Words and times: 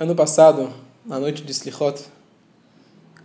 Ano 0.00 0.14
passado, 0.14 0.72
na 1.04 1.20
noite 1.20 1.42
de 1.42 1.52
Slichot, 1.52 2.06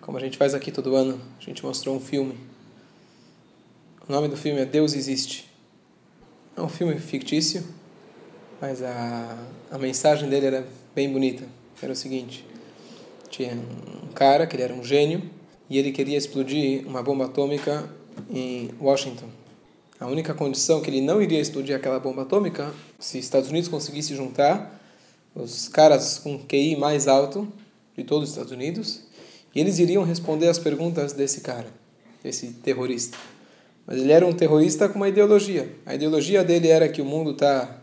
como 0.01 0.17
a 0.17 0.19
gente 0.19 0.37
faz 0.37 0.53
aqui 0.53 0.73
todo 0.73 0.93
ano, 0.93 1.21
a 1.39 1.41
gente 1.41 1.63
mostrou 1.63 1.95
um 1.95 2.01
filme. 2.01 2.37
O 4.05 4.11
nome 4.11 4.27
do 4.27 4.35
filme 4.35 4.59
é 4.59 4.65
Deus 4.65 4.93
Existe. 4.93 5.49
É 6.53 6.61
um 6.61 6.67
filme 6.67 6.99
fictício, 6.99 7.63
mas 8.59 8.83
a, 8.83 9.37
a 9.71 9.77
mensagem 9.77 10.27
dele 10.27 10.47
era 10.47 10.67
bem 10.93 11.09
bonita. 11.09 11.45
Era 11.81 11.93
o 11.93 11.95
seguinte: 11.95 12.45
tinha 13.29 13.53
um 13.53 14.11
cara 14.11 14.45
que 14.45 14.57
ele 14.57 14.63
era 14.63 14.73
um 14.73 14.83
gênio 14.83 15.23
e 15.69 15.77
ele 15.77 15.93
queria 15.93 16.17
explodir 16.17 16.85
uma 16.85 17.01
bomba 17.01 17.23
atômica 17.23 17.89
em 18.29 18.69
Washington. 18.81 19.29
A 19.97 20.07
única 20.07 20.33
condição 20.33 20.81
que 20.81 20.89
ele 20.89 20.99
não 20.99 21.21
iria 21.21 21.39
explodir 21.39 21.73
aquela 21.73 22.01
bomba 22.01 22.23
atômica 22.23 22.73
se 22.99 23.17
Estados 23.17 23.49
Unidos 23.49 23.69
conseguisse 23.69 24.13
juntar 24.13 24.81
os 25.35 25.67
caras 25.67 26.17
com 26.17 26.39
QI 26.39 26.75
mais 26.75 27.07
alto 27.07 27.47
de 27.95 28.03
todos 28.03 28.29
os 28.29 28.35
Estados 28.35 28.51
Unidos, 28.51 29.01
e 29.53 29.59
eles 29.59 29.79
iriam 29.79 30.03
responder 30.03 30.47
as 30.47 30.57
perguntas 30.57 31.13
desse 31.13 31.41
cara, 31.41 31.67
desse 32.23 32.47
terrorista. 32.47 33.17
Mas 33.85 33.99
ele 33.99 34.11
era 34.11 34.25
um 34.25 34.33
terrorista 34.33 34.89
com 34.89 34.95
uma 34.95 35.09
ideologia. 35.09 35.71
A 35.85 35.93
ideologia 35.93 36.43
dele 36.43 36.67
era 36.67 36.89
que 36.89 37.01
o 37.01 37.05
mundo 37.05 37.31
está 37.31 37.79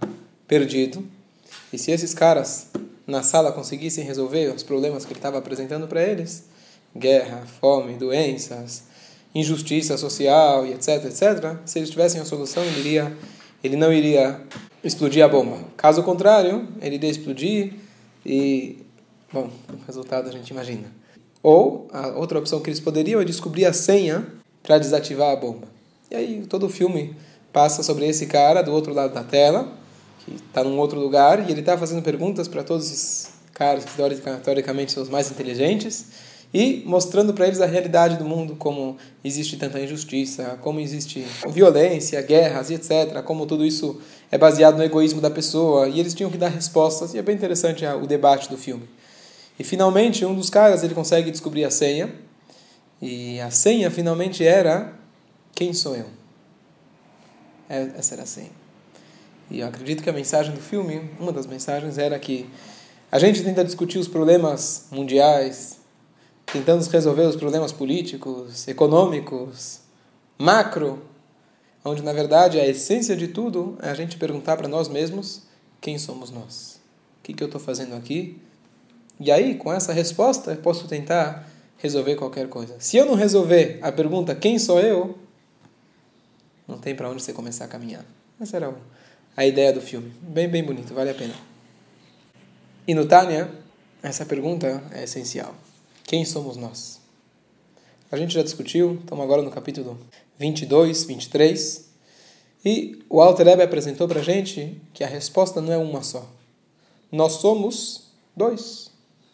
perdido, 0.48 1.06
e 1.72 1.78
se 1.78 1.90
esses 1.90 2.12
caras 2.12 2.68
na 3.06 3.22
sala 3.22 3.52
conseguissem 3.52 4.04
resolver 4.04 4.54
os 4.54 4.62
problemas 4.62 5.04
que 5.04 5.12
ele 5.12 5.18
estava 5.18 5.38
apresentando 5.38 5.86
para 5.86 6.02
eles, 6.02 6.44
guerra, 6.96 7.46
fome, 7.60 7.94
doenças, 7.94 8.84
injustiça 9.34 9.96
social 9.96 10.66
e 10.66 10.72
etc, 10.72 11.04
etc, 11.06 11.56
se 11.64 11.78
eles 11.78 11.90
tivessem 11.90 12.20
a 12.20 12.24
solução, 12.24 12.62
ele, 12.62 12.80
iria, 12.80 13.16
ele 13.62 13.76
não 13.76 13.92
iria 13.92 14.40
explodir 14.82 15.24
a 15.24 15.28
bomba. 15.28 15.58
Caso 15.76 16.02
contrário, 16.02 16.68
ele 16.80 16.96
iria 16.96 17.10
explodir 17.10 17.74
e, 18.24 18.78
bom, 19.32 19.50
o 19.72 19.86
resultado 19.86 20.28
a 20.28 20.32
gente 20.32 20.50
imagina. 20.50 20.88
Ou, 21.42 21.88
a 21.92 22.08
outra 22.08 22.38
opção 22.38 22.60
que 22.60 22.70
eles 22.70 22.80
poderiam 22.80 23.20
é 23.20 23.24
descobrir 23.24 23.64
a 23.64 23.72
senha 23.72 24.26
para 24.62 24.78
desativar 24.78 25.30
a 25.30 25.36
bomba. 25.36 25.66
E 26.10 26.14
aí 26.14 26.46
todo 26.48 26.66
o 26.66 26.68
filme 26.68 27.16
passa 27.52 27.82
sobre 27.82 28.06
esse 28.06 28.26
cara 28.26 28.62
do 28.62 28.72
outro 28.72 28.94
lado 28.94 29.12
da 29.12 29.24
tela, 29.24 29.68
que 30.24 30.34
está 30.34 30.62
num 30.62 30.78
outro 30.78 31.00
lugar, 31.00 31.48
e 31.48 31.50
ele 31.50 31.60
está 31.60 31.76
fazendo 31.76 32.02
perguntas 32.02 32.46
para 32.46 32.62
todos 32.62 32.86
esses 32.86 33.30
caras 33.52 33.84
que 33.84 33.92
teoricamente 34.42 34.92
são 34.92 35.02
os 35.02 35.08
mais 35.08 35.30
inteligentes, 35.30 36.06
e 36.52 36.82
mostrando 36.84 37.32
para 37.32 37.46
eles 37.46 37.60
a 37.60 37.66
realidade 37.66 38.16
do 38.16 38.24
mundo, 38.24 38.56
como 38.56 38.96
existe 39.24 39.56
tanta 39.56 39.80
injustiça, 39.80 40.58
como 40.60 40.80
existe 40.80 41.24
violência, 41.48 42.20
guerras 42.20 42.68
e 42.68 42.74
etc., 42.74 43.22
como 43.24 43.46
tudo 43.46 43.64
isso 43.64 44.00
é 44.30 44.36
baseado 44.36 44.76
no 44.76 44.82
egoísmo 44.82 45.20
da 45.20 45.30
pessoa, 45.30 45.88
e 45.88 45.98
eles 45.98 46.12
tinham 46.12 46.30
que 46.30 46.36
dar 46.36 46.48
respostas, 46.48 47.14
e 47.14 47.18
é 47.18 47.22
bem 47.22 47.34
interessante 47.34 47.84
o 47.86 48.06
debate 48.06 48.50
do 48.50 48.58
filme. 48.58 48.88
E 49.58 49.64
finalmente, 49.64 50.24
um 50.24 50.34
dos 50.34 50.50
caras 50.50 50.82
ele 50.82 50.94
consegue 50.94 51.30
descobrir 51.30 51.64
a 51.64 51.70
senha, 51.70 52.12
e 53.00 53.40
a 53.40 53.50
senha 53.50 53.90
finalmente 53.90 54.44
era: 54.44 54.92
Quem 55.54 55.72
sou 55.72 55.96
eu? 55.96 56.06
É, 57.68 57.90
essa 57.96 58.14
era 58.14 58.24
a 58.24 58.26
senha. 58.26 58.50
E 59.50 59.60
eu 59.60 59.66
acredito 59.66 60.02
que 60.02 60.10
a 60.10 60.12
mensagem 60.12 60.54
do 60.54 60.60
filme, 60.60 61.10
uma 61.18 61.32
das 61.32 61.46
mensagens, 61.46 61.98
era 61.98 62.18
que 62.18 62.48
a 63.10 63.18
gente 63.18 63.42
tenta 63.42 63.64
discutir 63.64 63.98
os 63.98 64.08
problemas 64.08 64.86
mundiais, 64.90 65.81
tentando 66.52 66.86
resolver 66.86 67.22
os 67.22 67.36
problemas 67.36 67.72
políticos, 67.72 68.68
econômicos, 68.68 69.80
macro, 70.38 71.02
onde 71.82 72.02
na 72.02 72.12
verdade 72.12 72.60
a 72.60 72.66
essência 72.66 73.16
de 73.16 73.28
tudo 73.28 73.78
é 73.80 73.88
a 73.88 73.94
gente 73.94 74.18
perguntar 74.18 74.58
para 74.58 74.68
nós 74.68 74.86
mesmos 74.86 75.44
quem 75.80 75.98
somos 75.98 76.30
nós, 76.30 76.80
o 77.20 77.22
que, 77.22 77.32
que 77.32 77.42
eu 77.42 77.46
estou 77.46 77.60
fazendo 77.60 77.94
aqui, 77.96 78.38
e 79.18 79.32
aí 79.32 79.54
com 79.54 79.72
essa 79.72 79.94
resposta 79.94 80.54
posso 80.56 80.86
tentar 80.86 81.48
resolver 81.78 82.16
qualquer 82.16 82.48
coisa. 82.48 82.76
Se 82.78 82.98
eu 82.98 83.06
não 83.06 83.14
resolver 83.14 83.78
a 83.80 83.90
pergunta 83.90 84.34
quem 84.34 84.58
sou 84.58 84.78
eu, 84.78 85.18
não 86.68 86.76
tem 86.78 86.94
para 86.94 87.08
onde 87.08 87.22
você 87.22 87.32
começar 87.32 87.64
a 87.64 87.68
caminhar. 87.68 88.04
Essa 88.38 88.58
era 88.58 88.74
a 89.34 89.46
ideia 89.46 89.72
do 89.72 89.80
filme, 89.80 90.12
bem 90.20 90.48
bem 90.48 90.62
bonito, 90.62 90.92
vale 90.92 91.10
a 91.10 91.14
pena. 91.14 91.34
E 92.86 92.94
no 92.94 93.06
Tânia, 93.06 93.50
essa 94.02 94.26
pergunta 94.26 94.82
é 94.92 95.04
essencial. 95.04 95.54
Quem 96.04 96.24
somos 96.24 96.56
nós? 96.56 97.00
A 98.10 98.16
gente 98.16 98.34
já 98.34 98.42
discutiu, 98.42 98.98
estamos 99.00 99.24
agora 99.24 99.40
no 99.40 99.50
capítulo 99.50 99.98
22, 100.38 101.04
23, 101.04 101.88
e 102.64 103.02
o 103.08 103.22
Alter 103.22 103.48
Ebe 103.48 103.62
apresentou 103.62 104.06
para 104.06 104.20
a 104.20 104.22
gente 104.22 104.80
que 104.92 105.02
a 105.02 105.06
resposta 105.06 105.60
não 105.60 105.72
é 105.72 105.78
uma 105.78 106.02
só. 106.02 106.28
Nós 107.10 107.34
somos 107.34 108.12
dois, 108.36 108.90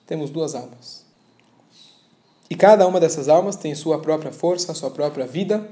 temos 0.07 0.31
duas 0.31 0.55
almas. 0.55 1.05
E 2.49 2.55
cada 2.55 2.87
uma 2.87 3.01
dessas 3.01 3.29
almas 3.29 3.57
tem 3.57 3.75
sua 3.75 3.99
própria 3.99 4.33
força, 4.33 4.73
sua 4.75 4.91
própria 4.91 5.27
vida, 5.27 5.69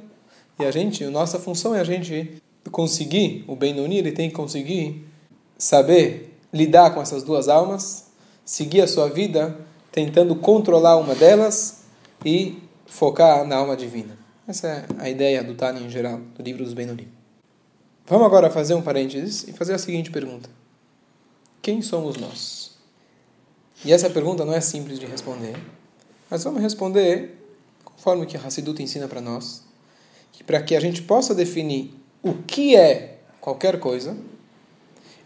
e 0.59 0.65
a 0.65 0.71
gente, 0.71 1.05
a 1.05 1.11
nossa 1.11 1.39
função 1.39 1.75
é 1.75 1.81
a 1.81 1.85
gente 1.85 2.43
conseguir, 2.71 3.45
o 3.47 3.55
Benoni, 3.55 3.99
ele 3.99 4.13
tem 4.13 4.29
que 4.29 4.35
conseguir 4.35 5.07
saber 5.57 6.37
lidar 6.53 6.93
com 6.93 7.01
essas 7.01 7.23
duas 7.23 7.49
almas, 7.49 8.07
seguir 8.45 8.81
a 8.81 8.89
sua 8.89 9.09
vida 9.09 9.57
tentando 9.97 10.37
controlar 10.37 10.99
uma 10.99 11.15
delas 11.15 11.85
e 12.23 12.63
focar 12.85 13.47
na 13.47 13.57
alma 13.57 13.75
divina. 13.75 14.19
Essa 14.47 14.69
é 14.69 14.87
a 14.99 15.09
ideia 15.09 15.43
do 15.43 15.55
Tani 15.55 15.83
em 15.83 15.89
geral, 15.89 16.21
do 16.37 16.43
livro 16.43 16.63
dos 16.63 16.75
Benonim. 16.75 17.09
Vamos 18.05 18.27
agora 18.27 18.51
fazer 18.51 18.75
um 18.75 18.83
parênteses 18.83 19.49
e 19.49 19.55
fazer 19.55 19.73
a 19.73 19.79
seguinte 19.79 20.11
pergunta: 20.11 20.51
Quem 21.63 21.81
somos 21.81 22.19
nós? 22.19 22.77
E 23.87 23.91
essa 23.91 24.11
pergunta 24.11 24.45
não 24.45 24.53
é 24.53 24.61
simples 24.61 24.99
de 24.99 25.07
responder, 25.07 25.57
mas 26.29 26.45
vamos 26.45 26.61
responder 26.61 27.35
conforme 27.83 28.27
que 28.27 28.37
Hassidut 28.37 28.83
ensina 28.83 29.09
para 29.09 29.23
nós, 29.23 29.63
que 30.31 30.45
para 30.45 30.63
que 30.63 30.77
a 30.77 30.81
gente 30.81 31.01
possa 31.01 31.35
definir 31.35 31.95
o 32.23 32.35
que 32.35 32.77
é 32.77 33.21
qualquer 33.41 33.81
coisa, 33.81 34.15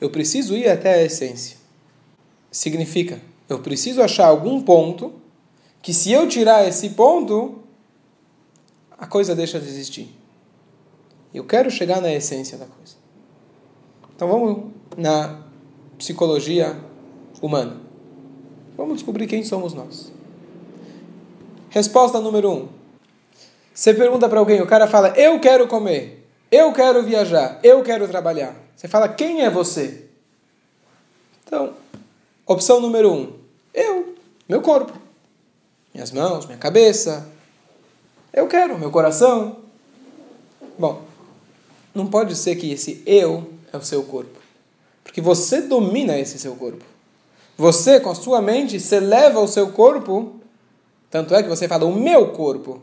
eu 0.00 0.10
preciso 0.10 0.56
ir 0.56 0.68
até 0.68 0.94
a 0.94 1.02
essência. 1.02 1.56
Significa 2.52 3.20
eu 3.50 3.58
preciso 3.58 4.00
achar 4.00 4.28
algum 4.28 4.62
ponto 4.62 5.12
que, 5.82 5.92
se 5.92 6.12
eu 6.12 6.28
tirar 6.28 6.66
esse 6.68 6.90
ponto, 6.90 7.58
a 8.96 9.06
coisa 9.06 9.34
deixa 9.34 9.58
de 9.58 9.66
existir. 9.66 10.08
Eu 11.34 11.44
quero 11.44 11.70
chegar 11.70 12.00
na 12.00 12.12
essência 12.12 12.56
da 12.56 12.66
coisa. 12.66 12.94
Então 14.14 14.28
vamos 14.28 14.70
na 14.96 15.40
psicologia 15.98 16.78
humana. 17.42 17.80
Vamos 18.76 18.94
descobrir 18.94 19.26
quem 19.26 19.42
somos 19.42 19.74
nós. 19.74 20.12
Resposta 21.70 22.20
número 22.20 22.50
um. 22.50 22.68
Você 23.74 23.94
pergunta 23.94 24.28
para 24.28 24.38
alguém, 24.38 24.60
o 24.60 24.66
cara 24.66 24.86
fala: 24.86 25.08
Eu 25.16 25.40
quero 25.40 25.66
comer, 25.66 26.28
eu 26.50 26.72
quero 26.72 27.02
viajar, 27.02 27.58
eu 27.62 27.82
quero 27.82 28.06
trabalhar. 28.06 28.54
Você 28.76 28.86
fala: 28.86 29.08
Quem 29.08 29.42
é 29.42 29.50
você? 29.50 30.08
Então, 31.44 31.72
opção 32.46 32.80
número 32.80 33.12
um: 33.12 33.39
eu, 33.74 34.14
meu 34.48 34.60
corpo, 34.60 34.92
minhas 35.94 36.10
mãos, 36.10 36.46
minha 36.46 36.58
cabeça. 36.58 37.26
Eu 38.32 38.46
quero, 38.46 38.78
meu 38.78 38.90
coração. 38.90 39.56
Bom, 40.78 41.02
não 41.94 42.06
pode 42.06 42.36
ser 42.36 42.56
que 42.56 42.70
esse 42.72 43.02
eu 43.06 43.52
é 43.72 43.76
o 43.76 43.82
seu 43.82 44.02
corpo. 44.04 44.38
Porque 45.02 45.20
você 45.20 45.60
domina 45.60 46.18
esse 46.18 46.38
seu 46.38 46.54
corpo. 46.54 46.84
Você, 47.56 48.00
com 48.00 48.10
a 48.10 48.14
sua 48.14 48.40
mente, 48.40 48.78
você 48.78 49.00
leva 49.00 49.40
o 49.40 49.48
seu 49.48 49.72
corpo. 49.72 50.36
Tanto 51.10 51.34
é 51.34 51.42
que 51.42 51.48
você 51.48 51.66
fala 51.66 51.84
o 51.84 51.94
meu 51.94 52.28
corpo. 52.28 52.80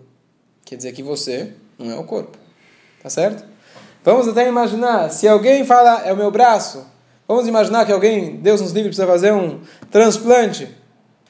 Quer 0.65 0.75
dizer 0.75 0.91
que 0.91 1.01
você 1.01 1.53
não 1.79 1.91
é 1.91 1.95
o 1.95 2.03
corpo. 2.03 2.37
Tá 3.01 3.09
certo? 3.09 3.43
Vamos 4.03 4.27
até 4.27 4.47
imaginar, 4.47 5.09
se 5.11 5.27
alguém 5.27 5.65
fala 5.65 6.01
é 6.05 6.13
o 6.13 6.17
meu 6.17 6.31
braço, 6.31 6.85
vamos 7.27 7.47
imaginar 7.47 7.85
que 7.85 7.91
alguém, 7.91 8.37
Deus 8.37 8.61
nos 8.61 8.71
livre, 8.71 8.89
precisa 8.89 9.07
fazer 9.07 9.33
um 9.33 9.59
transplante. 9.91 10.69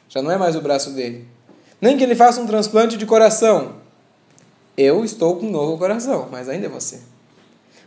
Já 0.10 0.22
não 0.22 0.32
é 0.32 0.38
mais 0.38 0.56
o 0.56 0.62
braço 0.62 0.92
dele. 0.92 1.28
Nem 1.82 1.98
que 1.98 2.04
ele 2.04 2.16
faça 2.16 2.42
um 2.42 2.48
transplante 2.48 2.98
de 2.98 3.06
coração. 3.06 3.76
Eu 4.78 5.04
estou 5.04 5.38
com 5.38 5.48
um 5.48 5.52
novo 5.52 5.78
coração, 5.78 6.28
mas 6.32 6.48
ainda 6.48 6.68
é 6.68 6.70
você. 6.70 7.02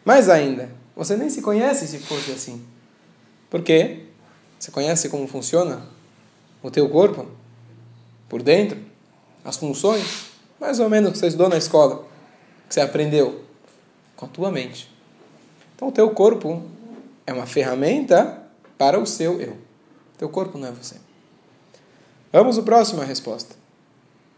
Mais 0.05 0.29
ainda, 0.29 0.71
você 0.97 1.17
nem 1.17 1.31
se 1.31 1.41
conhece 1.41 1.87
se 1.87 1.99
fosse 1.99 2.33
assim. 2.33 2.65
Por 3.49 3.63
quê? 3.63 4.07
Você 4.59 4.71
conhece 4.71 5.09
como 5.09 5.27
funciona 5.27 5.83
o 6.63 6.71
teu 6.71 6.89
corpo? 6.89 7.27
Por 8.29 8.43
dentro? 8.43 8.79
As 9.45 9.57
funções? 9.57 10.31
Mais 10.61 10.79
ou 10.79 10.89
menos 10.91 11.13
que 11.13 11.19
você 11.19 11.29
estudou 11.29 11.49
na 11.49 11.57
escola, 11.57 12.05
que 12.69 12.75
você 12.75 12.81
aprendeu 12.81 13.41
com 14.15 14.27
a 14.27 14.29
tua 14.29 14.51
mente. 14.51 14.91
Então 15.75 15.89
o 15.89 15.93
teu 15.93 16.11
corpo 16.11 16.63
é 17.27 17.33
uma 17.33 17.47
ferramenta 17.47 18.43
para 18.77 18.99
o 18.99 19.07
seu 19.07 19.41
eu. 19.41 19.53
O 19.53 20.19
teu 20.19 20.29
corpo 20.29 20.59
não 20.59 20.69
é 20.69 20.73
você. 20.73 20.97
Vamos 22.33 22.57
ao 22.57 22.65
próximo 22.65 23.03
a 23.03 23.05
resposta. 23.05 23.55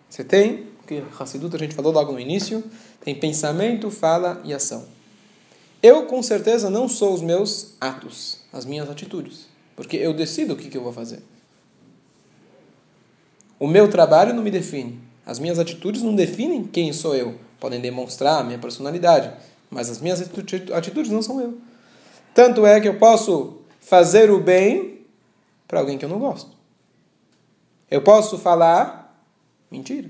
Você 0.08 0.25
tem, 0.25 0.67
o 0.82 0.87
que 0.87 1.02
Hassidut 1.19 1.55
a 1.55 1.58
gente 1.58 1.75
falou 1.75 1.93
logo 1.93 2.12
no 2.12 2.20
início, 2.20 2.62
tem 3.05 3.14
pensamento, 3.14 3.90
fala 3.90 4.40
e 4.44 4.52
ação. 4.52 4.84
Eu, 5.82 6.06
com 6.06 6.23
certeza, 6.23 6.70
não 6.70 6.88
sou 6.88 7.12
os 7.12 7.20
meus 7.20 7.75
atos, 7.81 8.40
as 8.52 8.64
minhas 8.64 8.88
atitudes. 8.88 9.46
Porque 9.75 9.96
eu 9.96 10.14
decido 10.14 10.55
o 10.55 10.56
que, 10.56 10.69
que 10.69 10.76
eu 10.76 10.82
vou 10.82 10.93
fazer. 10.93 11.23
O 13.58 13.67
meu 13.67 13.88
trabalho 13.88 14.35
não 14.35 14.43
me 14.43 14.50
define. 14.50 15.00
As 15.25 15.38
minhas 15.38 15.58
atitudes 15.58 16.02
não 16.02 16.14
definem 16.14 16.64
quem 16.64 16.93
sou 16.93 17.14
eu. 17.14 17.37
Podem 17.58 17.81
demonstrar 17.81 18.40
a 18.40 18.44
minha 18.44 18.58
personalidade, 18.58 19.32
mas 19.70 19.88
as 19.88 20.00
minhas 20.00 20.20
atitudes 20.20 21.11
não 21.11 21.23
são 21.23 21.40
eu. 21.40 21.58
Tanto 22.34 22.64
é 22.67 22.81
que 22.81 22.88
eu 22.88 22.99
posso 22.99 23.58
fazer 23.81 24.31
o 24.31 24.40
bem 24.40 25.05
para 25.67 25.81
alguém 25.81 25.99
que 25.99 26.05
eu 26.05 26.08
não 26.08 26.19
gosto. 26.19 26.50
Eu 27.90 28.02
posso 28.02 28.38
falar 28.38 29.23
mentira. 29.70 30.08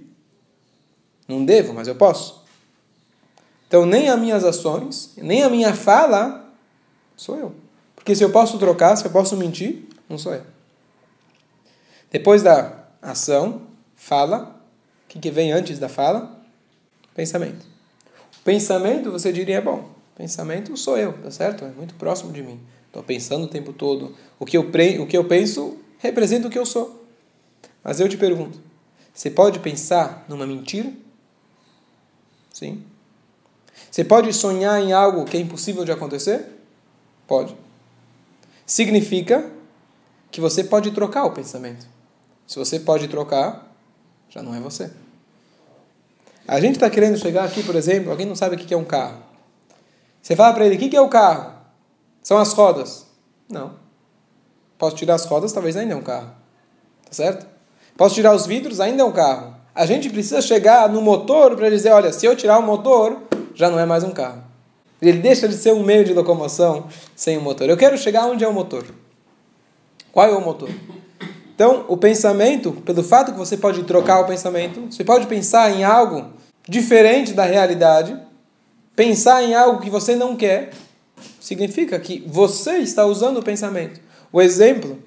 Não 1.27 1.45
devo, 1.45 1.73
mas 1.73 1.89
eu 1.89 1.95
posso. 1.95 2.43
Então, 3.67 3.87
nem 3.87 4.09
as 4.09 4.19
minhas 4.19 4.45
ações, 4.45 5.13
nem 5.17 5.43
a 5.43 5.49
minha 5.49 5.73
fala 5.73 6.53
sou 7.17 7.39
eu. 7.39 7.55
Porque 7.95 8.15
se 8.15 8.23
eu 8.23 8.31
posso 8.31 8.59
trocar, 8.59 8.97
se 8.97 9.05
eu 9.05 9.11
posso 9.11 9.37
mentir, 9.37 9.89
não 10.09 10.19
sou 10.19 10.35
eu. 10.35 10.45
Depois 12.11 12.43
da 12.43 12.85
ação, 13.01 13.63
fala. 13.97 14.61
O 15.07 15.19
que, 15.19 15.31
vem 15.31 15.53
antes 15.53 15.79
da 15.79 15.89
fala? 15.89 16.39
Pensamento. 17.15 17.65
Pensamento, 18.45 19.11
você 19.11 19.33
diria, 19.33 19.59
é 19.59 19.61
bom. 19.61 19.92
Pensamento 20.23 20.77
sou 20.77 20.97
eu, 20.97 21.15
tá 21.15 21.33
certo? 21.33 21.65
É 21.65 21.71
muito 21.73 21.95
próximo 21.95 22.33
de 22.33 22.45
mim. 22.45 22.61
Estou 22.87 23.03
pensando 23.03 23.43
o 23.43 23.49
tempo 23.49 23.73
todo. 23.73 24.15
O 24.39 24.47
que, 24.47 24.57
eu, 24.57 24.63
o 24.63 25.07
que 25.09 25.17
eu 25.17 25.25
penso 25.25 25.77
representa 25.99 26.47
o 26.47 26.51
que 26.51 26.57
eu 26.57 26.65
sou. 26.65 27.05
Mas 27.83 27.99
eu 27.99 28.09
te 28.09 28.17
pergunto: 28.17 28.61
você 29.13 29.29
pode 29.29 29.59
pensar 29.59 30.25
numa 30.29 30.47
mentira? 30.47 30.93
Sim. 32.53 32.85
Você 33.91 34.05
pode 34.05 34.33
sonhar 34.33 34.81
em 34.81 34.93
algo 34.93 35.25
que 35.25 35.37
é 35.37 35.41
impossível 35.41 35.85
de 35.85 35.91
acontecer? 35.91 36.47
Pode. 37.27 37.57
Significa 38.65 39.51
que 40.31 40.41
você 40.41 40.63
pode 40.63 40.93
trocar 40.93 41.25
o 41.25 41.33
pensamento. 41.33 41.85
Se 42.47 42.61
você 42.61 42.79
pode 42.79 43.09
trocar, 43.09 43.75
já 44.31 44.41
não 44.41 44.55
é 44.55 44.61
você. 44.61 44.89
A 46.47 46.61
gente 46.61 46.77
está 46.77 46.89
querendo 46.89 47.19
chegar 47.19 47.43
aqui, 47.43 47.65
por 47.65 47.75
exemplo, 47.75 48.13
alguém 48.13 48.25
não 48.25 48.37
sabe 48.37 48.55
o 48.55 48.59
que 48.61 48.73
é 48.73 48.77
um 48.77 48.85
carro. 48.85 49.32
Você 50.23 50.37
fala 50.37 50.55
para 50.55 50.65
ele, 50.65 50.77
o 50.77 50.79
que 50.79 50.97
é 50.97 51.01
o 51.01 51.09
carro? 51.09 51.53
São 52.23 52.39
as 52.39 52.53
rodas. 52.53 53.07
Não. 53.51 53.73
Posso 54.79 54.95
tirar 54.95 55.15
as 55.15 55.25
rodas, 55.25 55.53
talvez 55.53 55.77
ainda 55.77 55.95
é 55.95 55.97
um 55.97 56.03
carro. 56.03 56.31
Tá 57.05 57.13
certo? 57.13 57.47
Posso 57.97 58.15
tirar 58.15 58.33
os 58.35 58.47
vidros, 58.47 58.81
ainda 58.81 59.03
é 59.03 59.05
um 59.05 59.13
carro. 59.13 59.55
A 59.75 59.85
gente 59.85 60.09
precisa 60.09 60.41
chegar 60.41 60.89
no 60.89 61.03
motor 61.03 61.57
para 61.57 61.69
dizer, 61.69 61.91
olha, 61.91 62.13
se 62.13 62.25
eu 62.25 62.37
tirar 62.37 62.59
o 62.59 62.63
motor, 62.63 63.21
já 63.55 63.69
não 63.69 63.79
é 63.79 63.85
mais 63.85 64.05
um 64.05 64.11
carro. 64.11 64.45
Ele 65.01 65.19
deixa 65.19 65.49
de 65.49 65.55
ser 65.55 65.73
um 65.73 65.83
meio 65.83 66.05
de 66.05 66.15
locomoção 66.15 66.87
sem 67.17 67.37
o 67.37 67.41
motor. 67.41 67.69
Eu 67.69 67.77
quero 67.77 67.99
chegar 67.99 68.27
onde 68.27 68.45
é 68.45 68.49
o 68.49 68.53
motor. 68.53 68.85
Qual 70.13 70.27
é 70.29 70.33
o 70.33 70.41
motor? 70.41 70.71
Então, 71.55 71.85
o 71.89 71.97
pensamento, 71.97 72.73
pelo 72.73 73.03
fato 73.03 73.33
que 73.33 73.39
você 73.39 73.57
pode 73.57 73.83
trocar 73.83 74.21
o 74.21 74.27
pensamento, 74.27 74.93
você 74.93 75.03
pode 75.03 75.27
pensar 75.27 75.71
em 75.71 75.85
algo 75.85 76.27
diferente 76.69 77.33
da 77.33 77.45
realidade, 77.45 78.17
pensar 78.95 79.43
em 79.43 79.55
algo 79.55 79.81
que 79.81 79.91
você 79.91 80.15
não 80.15 80.37
quer, 80.37 80.73
significa 81.41 81.99
que 81.99 82.25
você 82.27 82.79
está 82.79 83.05
usando 83.07 83.39
o 83.39 83.43
pensamento. 83.43 84.01
O 84.33 84.41
exemplo 84.41 84.99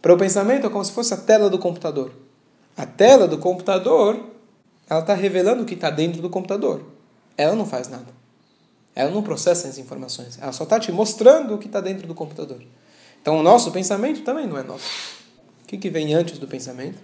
para 0.00 0.14
o 0.14 0.16
pensamento 0.16 0.66
é 0.66 0.70
como 0.70 0.84
se 0.84 0.92
fosse 0.92 1.12
a 1.12 1.16
tela 1.16 1.50
do 1.50 1.58
computador. 1.58 2.12
A 2.76 2.86
tela 2.86 3.28
do 3.28 3.38
computador, 3.38 4.18
ela 4.88 5.00
está 5.00 5.14
revelando 5.14 5.62
o 5.62 5.66
que 5.66 5.74
está 5.74 5.90
dentro 5.90 6.22
do 6.22 6.30
computador. 6.30 6.82
Ela 7.36 7.54
não 7.54 7.66
faz 7.66 7.88
nada. 7.88 8.06
Ela 8.94 9.10
não 9.10 9.22
processa 9.22 9.68
as 9.68 9.78
informações. 9.78 10.38
Ela 10.40 10.52
só 10.52 10.64
está 10.64 10.80
te 10.80 10.90
mostrando 10.90 11.54
o 11.54 11.58
que 11.58 11.66
está 11.66 11.80
dentro 11.80 12.06
do 12.06 12.14
computador. 12.14 12.60
Então, 13.20 13.38
o 13.38 13.42
nosso 13.42 13.70
pensamento 13.70 14.22
também 14.22 14.46
não 14.46 14.58
é 14.58 14.62
nosso. 14.62 14.86
O 15.62 15.66
que, 15.66 15.76
que 15.76 15.90
vem 15.90 16.14
antes 16.14 16.38
do 16.38 16.48
pensamento? 16.48 16.98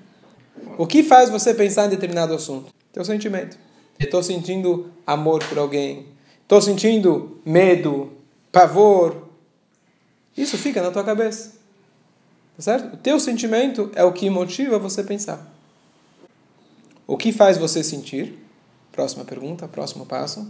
O 0.79 0.87
que 0.87 1.03
faz 1.03 1.31
você 1.31 1.53
pensar 1.55 1.87
em 1.87 1.91
determinado 1.91 2.35
assunto? 2.35 2.73
Teu 2.93 3.05
sentimento. 3.05 3.59
Estou 3.99 4.23
sentindo 4.23 4.91
amor 5.07 5.45
por 5.45 5.59
alguém. 5.59 6.07
Estou 6.47 6.63
sentindo 6.63 7.41
medo, 7.45 8.13
pavor. 8.53 9.27
Isso 10.37 10.57
fica 10.57 10.81
na 10.81 10.93
tua 10.93 11.03
cabeça. 11.03 11.55
Tá 12.55 12.63
certo? 12.63 12.95
O 12.95 12.97
teu 12.97 13.19
sentimento 13.19 13.91
é 13.97 14.05
o 14.05 14.13
que 14.13 14.31
motiva 14.31 14.79
você 14.79 15.03
pensar. 15.03 15.45
O 17.05 17.17
que 17.17 17.33
faz 17.33 17.59
você 17.59 17.83
sentir? 17.83 18.39
Próxima 18.93 19.25
pergunta, 19.25 19.67
próximo 19.67 20.07
passo. 20.07 20.49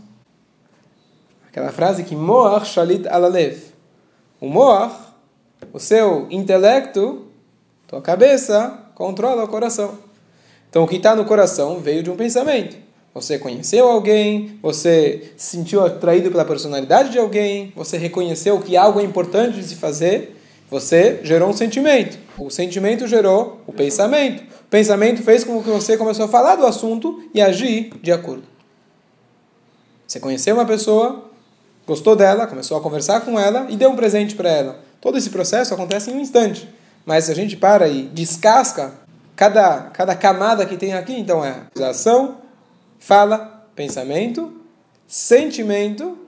Aquela 1.48 1.72
frase 1.72 2.04
que 2.04 2.14
Moach 2.14 2.66
Shalit 2.66 3.08
Alalev. 3.08 3.58
O 4.38 4.50
Moach, 4.50 4.94
o 5.72 5.80
seu 5.80 6.26
intelecto, 6.30 7.26
tua 7.88 8.02
cabeça, 8.02 8.90
controla 8.94 9.44
o 9.44 9.48
coração. 9.48 9.96
Então 10.68 10.84
o 10.84 10.86
que 10.86 10.96
está 10.96 11.16
no 11.16 11.24
coração 11.24 11.80
veio 11.80 12.02
de 12.02 12.10
um 12.10 12.16
pensamento. 12.16 12.85
Você 13.16 13.38
conheceu 13.38 13.88
alguém, 13.88 14.58
você 14.60 15.32
se 15.38 15.56
sentiu 15.56 15.82
atraído 15.82 16.30
pela 16.30 16.44
personalidade 16.44 17.08
de 17.08 17.18
alguém, 17.18 17.72
você 17.74 17.96
reconheceu 17.96 18.60
que 18.60 18.76
algo 18.76 19.00
é 19.00 19.02
importante 19.02 19.56
de 19.56 19.62
se 19.62 19.74
fazer, 19.76 20.36
você 20.70 21.20
gerou 21.22 21.48
um 21.48 21.52
sentimento. 21.54 22.18
O 22.36 22.50
sentimento 22.50 23.06
gerou 23.06 23.62
o 23.66 23.72
pensamento. 23.72 24.42
O 24.42 24.68
pensamento 24.68 25.22
fez 25.22 25.44
com 25.44 25.62
que 25.62 25.70
você 25.70 25.96
começou 25.96 26.26
a 26.26 26.28
falar 26.28 26.56
do 26.56 26.66
assunto 26.66 27.26
e 27.32 27.40
agir 27.40 27.90
de 28.02 28.12
acordo. 28.12 28.42
Você 30.06 30.20
conheceu 30.20 30.54
uma 30.54 30.66
pessoa, 30.66 31.24
gostou 31.86 32.14
dela, 32.14 32.46
começou 32.46 32.76
a 32.76 32.82
conversar 32.82 33.22
com 33.22 33.40
ela 33.40 33.66
e 33.70 33.78
deu 33.78 33.88
um 33.88 33.96
presente 33.96 34.34
para 34.34 34.50
ela. 34.50 34.80
Todo 35.00 35.16
esse 35.16 35.30
processo 35.30 35.72
acontece 35.72 36.10
em 36.10 36.14
um 36.16 36.20
instante. 36.20 36.68
Mas 37.06 37.24
se 37.24 37.32
a 37.32 37.34
gente 37.34 37.56
para 37.56 37.88
e 37.88 38.02
descasca 38.02 38.92
cada, 39.34 39.84
cada 39.94 40.14
camada 40.14 40.66
que 40.66 40.76
tem 40.76 40.92
aqui, 40.92 41.18
então 41.18 41.42
é 41.42 41.62
ação, 41.82 42.44
fala, 43.06 43.68
pensamento, 43.76 44.60
sentimento, 45.06 46.18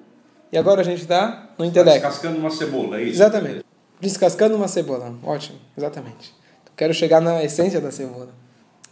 e 0.53 0.57
agora 0.57 0.81
a 0.81 0.85
gente 0.85 1.03
está 1.03 1.51
no 1.59 1.65
intelecto. 1.65 2.07
Descascando 2.07 2.39
uma 2.39 2.51
cebola, 2.53 3.01
é 3.01 3.03
isso? 3.03 3.17
Exatamente. 3.17 3.65
Descascando 4.01 4.55
uma 4.55 4.69
cebola. 4.69 5.19
Ótimo, 5.25 5.59
exatamente. 5.77 6.33
Quero 6.77 6.95
chegar 6.95 7.21
na 7.21 7.43
essência 7.43 7.81
da 7.81 7.91
cebola. 7.91 8.29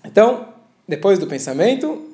Então, 0.05 0.49
depois 0.89 1.21
do 1.21 1.29
pensamento, 1.29 2.11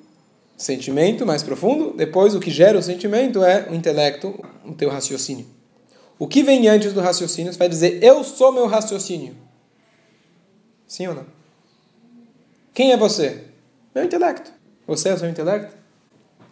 sentimento 0.59 1.25
mais 1.25 1.43
profundo, 1.43 1.95
depois 1.97 2.35
o 2.35 2.41
que 2.41 2.51
gera 2.51 2.79
o 2.79 2.83
sentimento 2.83 3.43
é 3.43 3.67
o 3.71 3.75
intelecto, 3.75 4.39
o 4.67 4.75
teu 4.75 4.91
raciocínio. 4.91 5.47
O 6.19 6.29
que 6.29 6.43
vem 6.43 6.69
antes 6.69 6.93
do 6.93 7.01
raciocínio, 7.01 7.51
você 7.51 7.59
vai 7.59 7.71
dizer, 7.71 7.99
eu 8.05 8.23
sou 8.23 8.53
meu 8.53 8.67
raciocínio. 8.67 9.35
Sim 10.87 11.07
ou 11.07 11.15
não? 11.15 11.27
Quem 12.75 12.93
é 12.93 12.97
você? 12.99 13.45
Meu 13.95 14.05
intelecto. 14.05 14.53
Você 14.87 15.09
é 15.09 15.15
o 15.15 15.19
seu 15.19 15.29
intelecto? 15.29 15.75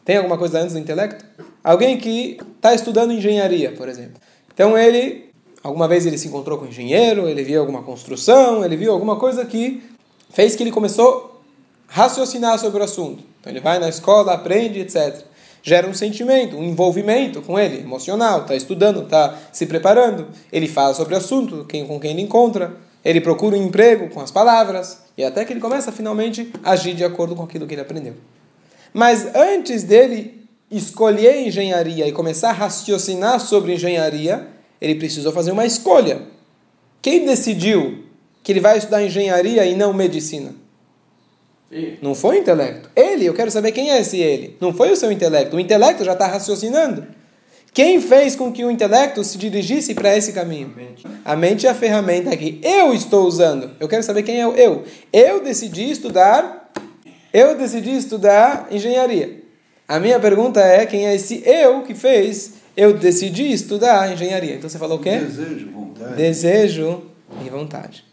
Tem 0.04 0.16
alguma 0.16 0.38
coisa 0.38 0.60
antes 0.60 0.72
do 0.72 0.78
intelecto? 0.78 1.24
Alguém 1.62 1.98
que 1.98 2.38
está 2.56 2.74
estudando 2.74 3.12
engenharia, 3.12 3.72
por 3.72 3.88
exemplo. 3.88 4.20
Então 4.52 4.76
ele, 4.76 5.30
alguma 5.62 5.86
vez 5.86 6.06
ele 6.06 6.18
se 6.18 6.28
encontrou 6.28 6.58
com 6.58 6.64
um 6.64 6.68
engenheiro, 6.68 7.28
ele 7.28 7.42
viu 7.42 7.60
alguma 7.60 7.82
construção, 7.82 8.64
ele 8.64 8.76
viu 8.76 8.92
alguma 8.92 9.16
coisa 9.16 9.44
que 9.44 9.82
fez 10.30 10.56
que 10.56 10.62
ele 10.62 10.70
começou 10.70 11.42
a 11.88 12.02
raciocinar 12.02 12.58
sobre 12.58 12.80
o 12.80 12.84
assunto. 12.84 13.22
Então 13.40 13.52
ele 13.52 13.60
vai 13.60 13.78
na 13.78 13.88
escola, 13.88 14.32
aprende, 14.32 14.80
etc. 14.80 15.24
Gera 15.62 15.86
um 15.86 15.94
sentimento, 15.94 16.56
um 16.56 16.64
envolvimento 16.64 17.42
com 17.42 17.58
ele, 17.58 17.80
emocional, 17.80 18.42
está 18.42 18.54
estudando, 18.54 19.02
está 19.02 19.36
se 19.52 19.66
preparando. 19.66 20.28
Ele 20.50 20.66
fala 20.66 20.94
sobre 20.94 21.14
o 21.14 21.18
assunto, 21.18 21.64
quem, 21.66 21.86
com 21.86 22.00
quem 22.00 22.12
ele 22.12 22.22
encontra. 22.22 22.74
Ele 23.04 23.20
procura 23.20 23.56
um 23.56 23.62
emprego 23.62 24.08
com 24.10 24.20
as 24.20 24.30
palavras. 24.30 24.98
E 25.16 25.24
até 25.24 25.44
que 25.44 25.52
ele 25.52 25.60
começa 25.60 25.90
finalmente 25.90 26.52
a 26.62 26.72
agir 26.72 26.94
de 26.94 27.04
acordo 27.04 27.34
com 27.34 27.42
aquilo 27.42 27.66
que 27.66 27.74
ele 27.74 27.80
aprendeu. 27.80 28.14
Mas 28.92 29.34
antes 29.34 29.82
dele 29.82 30.46
escolher 30.70 31.46
engenharia 31.46 32.06
e 32.06 32.12
começar 32.12 32.50
a 32.50 32.52
raciocinar 32.52 33.40
sobre 33.40 33.74
engenharia, 33.74 34.46
ele 34.80 34.94
precisou 34.94 35.32
fazer 35.32 35.50
uma 35.50 35.66
escolha. 35.66 36.22
Quem 37.02 37.24
decidiu 37.24 38.04
que 38.42 38.52
ele 38.52 38.60
vai 38.60 38.78
estudar 38.78 39.02
engenharia 39.02 39.64
e 39.66 39.74
não 39.74 39.92
medicina? 39.92 40.54
Não 42.02 42.14
foi 42.14 42.36
o 42.36 42.40
intelecto. 42.40 42.90
Ele, 42.96 43.24
eu 43.24 43.34
quero 43.34 43.50
saber 43.50 43.72
quem 43.72 43.90
é 43.90 44.00
esse 44.00 44.18
ele. 44.18 44.56
Não 44.60 44.72
foi 44.72 44.90
o 44.90 44.96
seu 44.96 45.10
intelecto. 45.10 45.56
O 45.56 45.60
intelecto 45.60 46.04
já 46.04 46.12
está 46.14 46.26
raciocinando. 46.26 47.06
Quem 47.72 48.00
fez 48.00 48.34
com 48.34 48.50
que 48.52 48.64
o 48.64 48.70
intelecto 48.70 49.22
se 49.22 49.38
dirigisse 49.38 49.94
para 49.94 50.16
esse 50.16 50.32
caminho? 50.32 50.74
A 51.24 51.36
mente 51.36 51.66
é 51.66 51.70
a 51.70 51.74
ferramenta 51.74 52.36
que 52.36 52.60
eu 52.62 52.92
estou 52.92 53.26
usando. 53.26 53.70
Eu 53.78 53.88
quero 53.88 54.02
saber 54.02 54.22
quem 54.22 54.40
é 54.40 54.46
o 54.46 54.54
eu. 54.54 54.84
Eu 55.12 55.42
decidi 55.42 55.90
estudar, 55.90 56.72
eu 57.32 57.56
decidi 57.56 57.96
estudar 57.96 58.66
engenharia. 58.70 59.40
A 59.86 60.00
minha 60.00 60.18
pergunta 60.18 60.60
é 60.60 60.84
quem 60.84 61.06
é 61.06 61.14
esse 61.14 61.42
eu 61.46 61.82
que 61.82 61.94
fez 61.94 62.60
eu 62.76 62.94
decidi 62.94 63.52
estudar 63.52 64.12
engenharia. 64.12 64.54
Então 64.54 64.70
você 64.70 64.78
falou 64.78 64.98
o 64.98 65.02
quê? 65.02 65.18
Desejo, 65.18 65.70
vontade. 65.70 66.14
Desejo 66.16 67.02
e 67.44 67.50
vontade. 67.50 68.04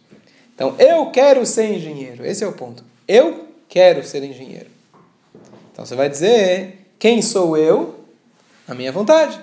Então 0.53 0.75
eu 0.77 1.05
quero 1.11 1.45
ser 1.45 1.71
engenheiro. 1.73 2.25
Esse 2.25 2.43
é 2.43 2.47
o 2.47 2.51
ponto. 2.51 2.83
Eu 3.07 3.47
quero 3.69 4.03
ser 4.03 4.23
engenheiro. 4.23 4.67
Então 5.71 5.85
você 5.85 5.95
vai 5.95 6.09
dizer 6.09 6.87
quem 6.99 7.21
sou 7.21 7.55
eu? 7.55 7.95
A 8.67 8.73
minha 8.73 8.91
vontade. 8.91 9.39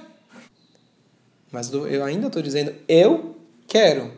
Mas 1.55 1.73
eu 1.73 2.05
ainda 2.05 2.27
estou 2.27 2.43
dizendo 2.43 2.75
eu 2.89 3.37
quero. 3.69 4.11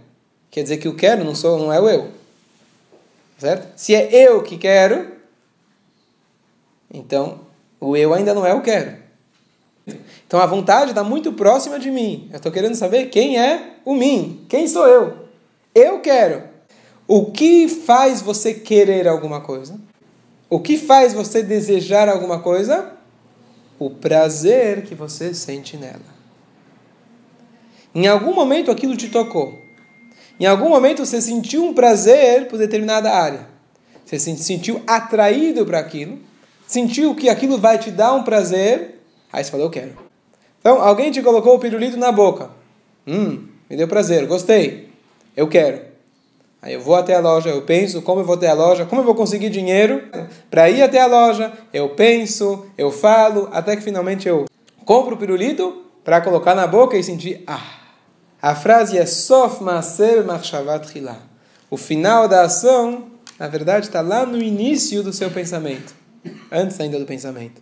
Quer 0.51 0.63
dizer 0.63 0.79
que 0.79 0.89
o 0.89 0.97
quero 0.97 1.23
não, 1.23 1.35
sou, 1.35 1.59
não 1.59 1.71
é 1.71 1.79
o 1.79 1.87
eu. 1.87 2.11
Certo? 3.37 3.69
Se 3.77 3.95
é 3.95 4.09
eu 4.11 4.43
que 4.43 4.57
quero, 4.57 5.13
então 6.91 7.41
o 7.79 7.95
eu 7.95 8.15
ainda 8.15 8.33
não 8.33 8.47
é 8.47 8.55
o 8.55 8.63
quero. 8.63 8.97
Então 10.27 10.41
a 10.41 10.47
vontade 10.47 10.93
está 10.93 11.05
muito 11.05 11.31
próxima 11.31 11.79
de 11.79 11.91
mim. 11.91 12.27
Eu 12.31 12.39
estou 12.39 12.51
querendo 12.51 12.75
saber 12.75 13.11
quem 13.11 13.39
é 13.39 13.75
o 13.85 13.95
mim. 13.95 14.47
Quem 14.49 14.67
sou 14.67 14.89
eu? 14.89 15.29
Eu 15.75 16.01
quero. 16.01 16.43
O 17.07 17.33
que 17.33 17.69
faz 17.69 18.23
você 18.23 18.55
querer 18.55 19.07
alguma 19.07 19.43
coisa? 19.43 19.79
O 20.49 20.59
que 20.59 20.79
faz 20.79 21.13
você 21.13 21.43
desejar 21.43 22.09
alguma 22.09 22.41
coisa? 22.41 22.93
O 23.79 23.91
prazer 23.91 24.85
que 24.85 24.95
você 24.95 25.35
sente 25.35 25.77
nela. 25.77 26.16
Em 27.97 28.07
algum 28.07 28.35
momento 28.35 28.71
aquilo 28.71 28.95
te 28.95 29.09
tocou. 29.09 29.59
Em 30.39 30.45
algum 30.45 30.69
momento 30.69 31.07
você 31.07 31.19
sentiu 31.19 31.65
um 31.65 31.73
prazer 31.73 32.47
por 32.47 32.59
determinada 32.59 33.11
área. 33.11 33.49
Você 34.05 34.19
se 34.19 34.37
sentiu 34.37 34.83
atraído 34.87 35.65
para 35.65 35.79
aquilo. 35.79 36.19
Sentiu 36.67 37.15
que 37.15 37.31
aquilo 37.31 37.57
vai 37.57 37.79
te 37.79 37.91
dar 37.91 38.13
um 38.13 38.23
prazer. 38.23 39.01
Aí 39.33 39.43
você 39.43 39.51
falou, 39.51 39.65
eu 39.65 39.71
quero. 39.71 39.93
Então, 40.61 40.83
alguém 40.83 41.11
te 41.11 41.23
colocou 41.23 41.55
o 41.55 41.59
pirulito 41.59 41.97
na 41.97 42.13
boca. 42.13 42.51
Hum, 43.07 43.47
me 43.71 43.79
deu 43.79 43.89
prazer, 43.89 44.27
gostei. 44.27 44.91
Eu 45.35 45.49
quero. 45.49 45.81
Aí 46.61 46.75
eu 46.75 46.83
vou 46.83 46.97
até 46.97 47.15
a 47.15 47.21
loja, 47.21 47.49
eu 47.49 47.63
penso 47.63 48.03
como 48.03 48.21
eu 48.21 48.27
vou 48.27 48.35
até 48.35 48.49
a 48.49 48.55
loja, 48.55 48.85
como 48.85 49.01
eu 49.01 49.07
vou 49.07 49.15
conseguir 49.15 49.49
dinheiro 49.49 50.03
para 50.51 50.69
ir 50.69 50.83
até 50.83 51.01
a 51.01 51.07
loja. 51.07 51.51
Eu 51.73 51.89
penso, 51.89 52.67
eu 52.77 52.91
falo, 52.91 53.49
até 53.53 53.75
que 53.75 53.83
finalmente 53.83 54.29
eu 54.29 54.45
compro 54.85 55.15
o 55.15 55.19
pirulito 55.19 55.83
para 56.05 56.21
colocar 56.21 56.55
na 56.55 56.67
boca 56.67 56.95
e 56.95 57.03
sentir 57.03 57.43
ah. 57.47 57.86
A 58.47 58.55
frase 58.55 58.97
é 58.97 59.05
sof 59.05 59.61
maser 59.61 60.25
machshavat 60.25 60.87
O 61.69 61.77
final 61.77 62.29
da 62.29 62.43
ação, 62.43 63.07
na 63.41 63.49
verdade, 63.49 63.87
está 63.87 64.01
lá 64.01 64.25
no 64.25 64.41
início 64.41 65.03
do 65.03 65.13
seu 65.13 65.29
pensamento, 65.33 65.93
antes 66.53 66.79
ainda 66.79 66.97
do 66.97 67.05
pensamento. 67.05 67.61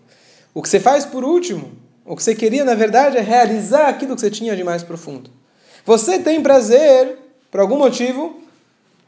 O 0.53 0.61
que 0.61 0.69
você 0.69 0.79
faz 0.79 1.07
por 1.07 1.25
último 1.25 1.73
o 2.05 2.15
que 2.15 2.23
você 2.23 2.35
queria, 2.35 2.67
na 2.67 2.75
verdade, 2.75 3.17
é 3.17 3.23
realizar 3.23 3.89
aquilo 3.89 4.15
que 4.15 4.21
você 4.21 4.31
tinha 4.31 4.55
de 4.55 4.63
mais 4.63 4.83
profundo. 4.83 5.31
Você 5.87 6.19
tem 6.19 6.43
prazer, 6.43 7.17
por 7.51 7.61
algum 7.61 7.79
motivo, 7.79 8.43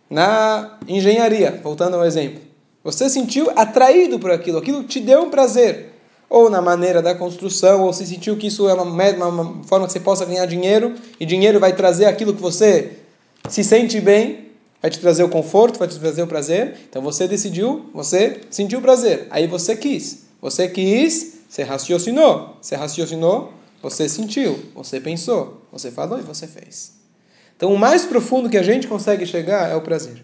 na 0.09 0.79
engenharia, 0.89 1.61
voltando 1.63 1.97
ao 1.97 2.07
exemplo. 2.07 2.41
Você 2.83 3.11
sentiu 3.11 3.53
atraído 3.55 4.19
por 4.19 4.31
aquilo, 4.31 4.57
aquilo 4.57 4.83
te 4.83 4.99
deu 4.99 5.25
um 5.25 5.31
prazer. 5.31 5.93
Ou 6.29 6.51
na 6.51 6.61
maneira 6.61 7.01
da 7.01 7.15
construção, 7.15 7.83
ou 7.83 7.93
se 7.93 8.07
sentiu 8.07 8.37
que 8.37 8.49
isso 8.49 8.69
é 8.69 8.75
uma, 8.75 8.85
uma 8.85 9.65
forma 9.65 9.87
que 9.87 9.93
você 9.93 10.01
possa 10.01 10.25
ganhar 10.25 10.47
dinheiro, 10.47 10.95
e 11.21 11.27
dinheiro 11.27 11.61
vai 11.61 11.73
trazer 11.73 12.07
aquilo 12.07 12.35
que 12.35 12.43
você 12.43 12.99
se 13.49 13.63
sente 13.63 14.01
bem, 14.01 14.47
vai 14.83 14.91
te 14.91 14.99
trazer 14.99 15.23
o 15.23 15.29
conforto, 15.29 15.79
vai 15.79 15.87
te 15.87 15.99
trazer 15.99 16.23
o 16.23 16.27
prazer. 16.27 16.77
Então 16.89 17.01
você 17.01 17.29
decidiu, 17.29 17.87
você 17.95 18.41
sentiu 18.51 18.81
prazer. 18.81 19.27
Aí 19.31 19.47
você 19.47 19.77
quis. 19.77 20.27
Você 20.41 20.69
quis 20.69 21.37
você 21.49 21.63
raciocinou. 21.63 22.57
Você 22.61 22.77
raciocinou, 22.77 23.53
você 23.83 24.09
sentiu, 24.09 24.59
você 24.75 25.01
pensou, 25.01 25.63
você 25.71 25.91
falou 25.91 26.19
e 26.19 26.23
você 26.23 26.47
fez. 26.47 26.95
Então, 27.57 27.73
o 27.73 27.79
mais 27.79 28.05
profundo 28.05 28.51
que 28.51 28.59
a 28.59 28.63
gente 28.63 28.87
consegue 28.87 29.25
chegar 29.25 29.71
é 29.71 29.75
o 29.75 29.81
prazer. 29.81 30.23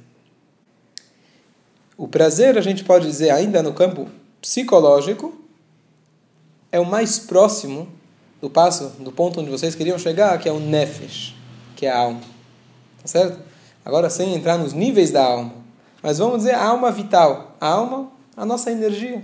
O 1.96 2.06
prazer, 2.06 2.58
a 2.58 2.60
gente 2.60 2.84
pode 2.84 3.06
dizer, 3.06 3.30
ainda 3.30 3.62
no 3.62 3.72
campo 3.72 4.08
psicológico, 4.40 5.32
é 6.72 6.80
o 6.80 6.86
mais 6.86 7.18
próximo 7.18 7.86
do 8.40 8.50
passo, 8.50 8.88
do 8.98 9.12
ponto 9.12 9.40
onde 9.40 9.50
vocês 9.50 9.74
queriam 9.74 9.98
chegar, 9.98 10.36
que 10.38 10.48
é 10.48 10.52
o 10.52 10.58
nefesh, 10.58 11.36
que 11.76 11.86
é 11.86 11.90
a 11.90 11.98
alma. 11.98 12.20
Tá 13.00 13.06
certo? 13.06 13.38
Agora, 13.84 14.08
sem 14.10 14.34
entrar 14.34 14.58
nos 14.58 14.72
níveis 14.72 15.10
da 15.10 15.22
alma. 15.22 15.54
Mas 16.02 16.18
vamos 16.18 16.38
dizer 16.38 16.54
a 16.54 16.64
alma 16.64 16.90
vital. 16.90 17.56
A 17.60 17.68
alma, 17.68 18.10
a 18.36 18.44
nossa 18.44 18.72
energia 18.72 19.22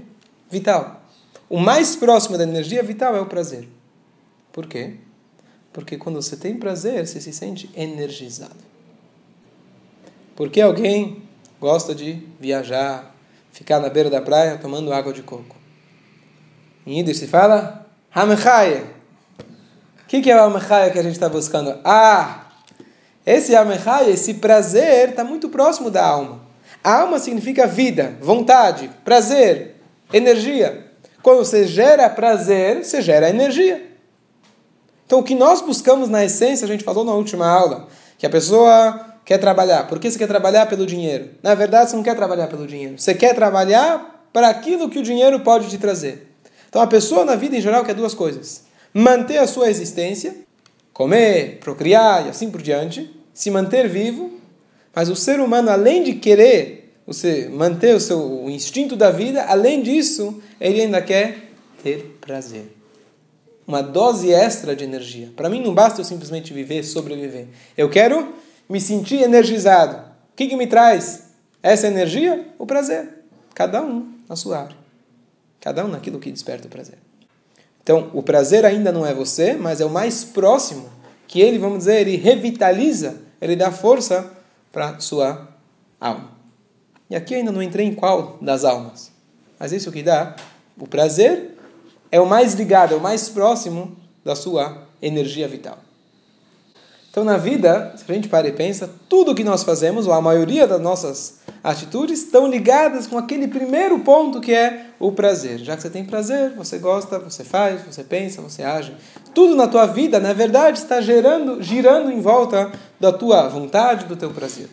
vital. 0.50 1.00
O 1.48 1.58
mais 1.58 1.96
próximo 1.96 2.36
da 2.36 2.44
energia 2.44 2.82
vital 2.82 3.16
é 3.16 3.20
o 3.20 3.26
prazer. 3.26 3.66
Por 4.52 4.66
quê? 4.66 4.94
Porque 5.72 5.96
quando 5.96 6.20
você 6.20 6.36
tem 6.36 6.56
prazer, 6.56 7.06
você 7.06 7.20
se 7.20 7.32
sente 7.32 7.70
energizado. 7.74 8.68
Porque 10.36 10.60
alguém 10.60 11.22
gosta 11.60 11.94
de 11.94 12.22
viajar, 12.38 13.14
ficar 13.52 13.80
na 13.80 13.88
beira 13.88 14.10
da 14.10 14.20
praia 14.20 14.58
tomando 14.58 14.92
água 14.92 15.12
de 15.12 15.22
coco. 15.22 15.57
Em 16.88 17.00
Yiddish 17.00 17.18
se 17.18 17.26
fala 17.26 17.86
Hamechaye. 18.14 18.82
O 20.02 20.06
que, 20.08 20.22
que 20.22 20.30
é 20.30 20.36
o 20.40 20.44
Hamechaye 20.44 20.90
que 20.90 20.98
a 20.98 21.02
gente 21.02 21.12
está 21.12 21.28
buscando? 21.28 21.78
Ah, 21.84 22.46
esse 23.26 23.54
Hamechaye, 23.54 24.10
esse 24.10 24.32
prazer, 24.32 25.10
está 25.10 25.22
muito 25.22 25.50
próximo 25.50 25.90
da 25.90 26.02
alma. 26.02 26.40
A 26.82 27.02
alma 27.02 27.18
significa 27.18 27.66
vida, 27.66 28.16
vontade, 28.22 28.90
prazer, 29.04 29.76
energia. 30.10 30.86
Quando 31.22 31.44
você 31.44 31.66
gera 31.66 32.08
prazer, 32.08 32.82
você 32.82 33.02
gera 33.02 33.28
energia. 33.28 33.86
Então, 35.04 35.18
o 35.18 35.22
que 35.22 35.34
nós 35.34 35.60
buscamos 35.60 36.08
na 36.08 36.24
essência, 36.24 36.64
a 36.64 36.68
gente 36.68 36.84
falou 36.84 37.04
na 37.04 37.12
última 37.12 37.46
aula, 37.46 37.86
que 38.16 38.24
a 38.24 38.30
pessoa 38.30 39.14
quer 39.26 39.36
trabalhar. 39.36 39.86
Por 39.88 39.98
que 39.98 40.10
você 40.10 40.18
quer 40.18 40.26
trabalhar 40.26 40.64
pelo 40.64 40.86
dinheiro? 40.86 41.32
Na 41.42 41.54
verdade, 41.54 41.90
você 41.90 41.96
não 41.96 42.02
quer 42.02 42.16
trabalhar 42.16 42.46
pelo 42.46 42.66
dinheiro. 42.66 42.98
Você 42.98 43.14
quer 43.14 43.34
trabalhar 43.34 44.26
para 44.32 44.48
aquilo 44.48 44.88
que 44.88 44.98
o 44.98 45.02
dinheiro 45.02 45.40
pode 45.40 45.68
te 45.68 45.76
trazer. 45.76 46.27
Então, 46.68 46.82
a 46.82 46.86
pessoa 46.86 47.24
na 47.24 47.34
vida 47.34 47.56
em 47.56 47.60
geral 47.60 47.84
quer 47.84 47.94
duas 47.94 48.14
coisas: 48.14 48.64
manter 48.92 49.38
a 49.38 49.46
sua 49.46 49.70
existência, 49.70 50.36
comer, 50.92 51.58
procriar 51.60 52.26
e 52.26 52.30
assim 52.30 52.50
por 52.50 52.62
diante, 52.62 53.10
se 53.32 53.50
manter 53.50 53.88
vivo. 53.88 54.38
Mas 54.94 55.08
o 55.08 55.16
ser 55.16 55.40
humano, 55.40 55.70
além 55.70 56.02
de 56.02 56.14
querer 56.14 56.92
você 57.06 57.48
manter 57.48 57.94
o 57.94 58.00
seu 58.00 58.18
o 58.44 58.50
instinto 58.50 58.96
da 58.96 59.10
vida, 59.10 59.44
além 59.44 59.82
disso, 59.82 60.42
ele 60.60 60.82
ainda 60.82 61.00
quer 61.00 61.48
ter 61.82 62.18
prazer. 62.20 62.76
Uma 63.66 63.82
dose 63.82 64.32
extra 64.32 64.74
de 64.74 64.84
energia. 64.84 65.30
Para 65.36 65.48
mim 65.48 65.62
não 65.62 65.74
basta 65.74 66.00
eu 66.00 66.04
simplesmente 66.04 66.52
viver, 66.52 66.82
sobreviver. 66.82 67.46
Eu 67.76 67.88
quero 67.88 68.34
me 68.68 68.80
sentir 68.80 69.22
energizado. 69.22 69.96
O 70.32 70.36
que, 70.36 70.46
que 70.46 70.56
me 70.56 70.66
traz 70.66 71.30
essa 71.62 71.86
energia? 71.86 72.46
O 72.58 72.66
prazer. 72.66 73.08
Cada 73.54 73.82
um 73.82 74.10
na 74.28 74.36
sua 74.36 74.58
área. 74.60 74.77
Cada 75.60 75.84
um 75.84 75.88
naquilo 75.88 76.18
que 76.18 76.30
desperta 76.30 76.66
o 76.66 76.70
prazer. 76.70 76.98
Então, 77.82 78.10
o 78.12 78.22
prazer 78.22 78.64
ainda 78.64 78.92
não 78.92 79.06
é 79.06 79.14
você, 79.14 79.54
mas 79.54 79.80
é 79.80 79.84
o 79.84 79.90
mais 79.90 80.24
próximo 80.24 80.88
que 81.26 81.40
ele, 81.40 81.58
vamos 81.58 81.78
dizer, 81.78 82.00
ele 82.06 82.16
revitaliza, 82.16 83.20
ele 83.40 83.56
dá 83.56 83.70
força 83.70 84.30
para 84.72 84.98
sua 85.00 85.48
alma. 86.00 86.32
E 87.10 87.16
aqui 87.16 87.34
ainda 87.34 87.50
não 87.50 87.62
entrei 87.62 87.86
em 87.86 87.94
qual 87.94 88.38
das 88.40 88.64
almas. 88.64 89.10
Mas 89.58 89.72
isso 89.72 89.90
que 89.90 90.02
dá, 90.02 90.36
o 90.78 90.86
prazer 90.86 91.56
é 92.10 92.20
o 92.20 92.26
mais 92.26 92.54
ligado, 92.54 92.94
é 92.94 92.96
o 92.96 93.00
mais 93.00 93.28
próximo 93.28 93.96
da 94.24 94.34
sua 94.34 94.86
energia 95.00 95.48
vital. 95.48 95.78
Então, 97.18 97.26
na 97.26 97.36
vida, 97.36 97.92
se 97.96 98.04
a 98.08 98.14
gente 98.14 98.28
para 98.28 98.46
e 98.46 98.52
pensa, 98.52 98.88
tudo 99.08 99.34
que 99.34 99.42
nós 99.42 99.64
fazemos, 99.64 100.06
ou 100.06 100.12
a 100.12 100.20
maioria 100.20 100.68
das 100.68 100.80
nossas 100.80 101.40
atitudes, 101.64 102.22
estão 102.22 102.46
ligadas 102.46 103.08
com 103.08 103.18
aquele 103.18 103.48
primeiro 103.48 103.98
ponto 103.98 104.40
que 104.40 104.54
é 104.54 104.86
o 105.00 105.10
prazer. 105.10 105.58
Já 105.58 105.74
que 105.74 105.82
você 105.82 105.90
tem 105.90 106.04
prazer, 106.04 106.52
você 106.56 106.78
gosta, 106.78 107.18
você 107.18 107.42
faz, 107.42 107.82
você 107.82 108.04
pensa, 108.04 108.40
você 108.40 108.62
age. 108.62 108.94
Tudo 109.34 109.56
na 109.56 109.66
tua 109.66 109.84
vida, 109.86 110.20
na 110.20 110.32
verdade, 110.32 110.78
está 110.78 111.00
gerando, 111.00 111.60
girando 111.60 112.08
em 112.12 112.20
volta 112.20 112.70
da 113.00 113.10
tua 113.10 113.48
vontade, 113.48 114.04
do 114.06 114.14
teu 114.14 114.30
prazer. 114.30 114.68